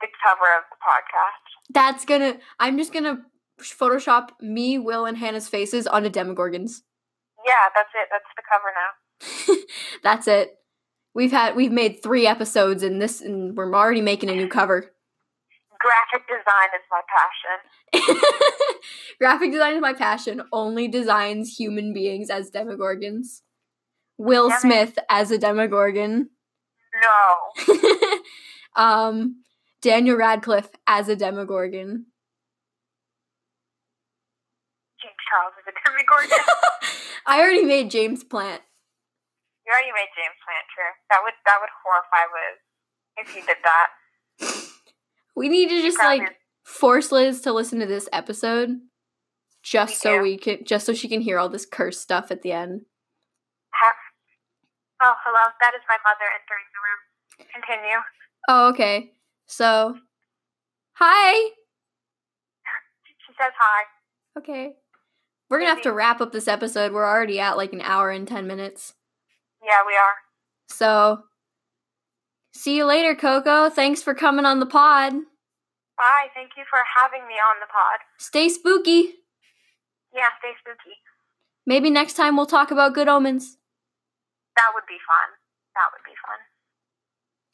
[0.00, 1.44] the cover of the podcast.
[1.70, 3.22] That's gonna I'm just gonna
[3.60, 6.82] Photoshop me, Will, and Hannah's faces onto demogorgons.
[7.46, 8.08] Yeah, that's it.
[8.10, 8.90] That's the cover now.
[10.02, 10.58] That's it.
[11.14, 14.92] We've had we've made three episodes in this and we're already making a new cover.
[15.78, 17.00] Graphic design is my
[18.02, 18.70] passion.
[19.18, 20.42] Graphic design is my passion.
[20.52, 23.40] Only designs human beings as demogorgons.
[24.18, 26.30] Will Demi- Smith as a demogorgon.
[27.02, 28.18] No.
[28.76, 29.42] um,
[29.82, 32.06] Daniel Radcliffe as a demogorgon.
[35.02, 36.38] James Charles is a demogorgon.
[37.26, 38.62] I already made James Plant.
[39.66, 40.92] you already made James Plant true.
[41.10, 42.58] That would that would horrify Liz
[43.18, 43.88] if you did that.
[45.34, 48.78] We need to just Probably- like force Liz to listen to this episode,
[49.62, 50.22] just We so do.
[50.22, 52.82] we can, just so she can hear all this cursed stuff at the end.
[55.02, 55.52] Oh, hello.
[55.60, 57.48] That is my mother entering the room.
[57.52, 57.98] Continue.
[58.48, 59.12] Oh, okay.
[59.46, 59.96] So,
[60.94, 61.32] hi.
[63.26, 63.82] She says hi.
[64.38, 64.72] Okay.
[65.48, 66.92] We're gonna have to wrap up this episode.
[66.92, 68.94] We're already at like an hour and ten minutes.
[69.64, 70.14] Yeah, we are.
[70.68, 71.22] So,
[72.52, 73.70] see you later, Coco.
[73.70, 75.12] Thanks for coming on the pod.
[75.96, 76.26] Bye.
[76.34, 78.00] Thank you for having me on the pod.
[78.18, 79.14] Stay spooky.
[80.14, 80.96] Yeah, stay spooky.
[81.66, 83.56] Maybe next time we'll talk about good omens.
[84.56, 85.36] That would be fun.
[85.74, 86.38] That would be fun.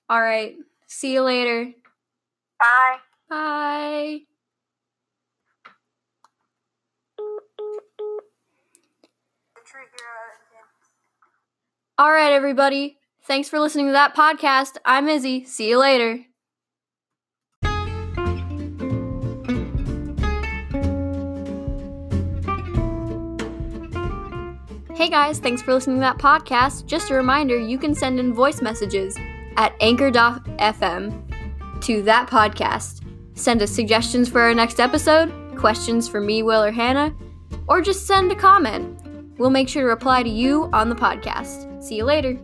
[0.09, 0.55] All right.
[0.87, 1.73] See you later.
[2.61, 2.97] Bye.
[3.29, 4.32] Bye.
[12.03, 12.99] All right, everybody.
[13.29, 14.77] Thanks for listening to that podcast.
[14.85, 15.45] I'm Izzy.
[15.45, 16.19] See you later.
[24.97, 26.87] Hey guys, thanks for listening to that podcast.
[26.87, 29.17] Just a reminder you can send in voice messages
[29.57, 33.07] at anchor.fm to that podcast.
[33.39, 37.15] Send us suggestions for our next episode, questions for me, Will, or Hannah,
[37.69, 39.01] or just send a comment.
[39.39, 41.72] We'll make sure to reply to you on the podcast.
[41.83, 42.39] See you later.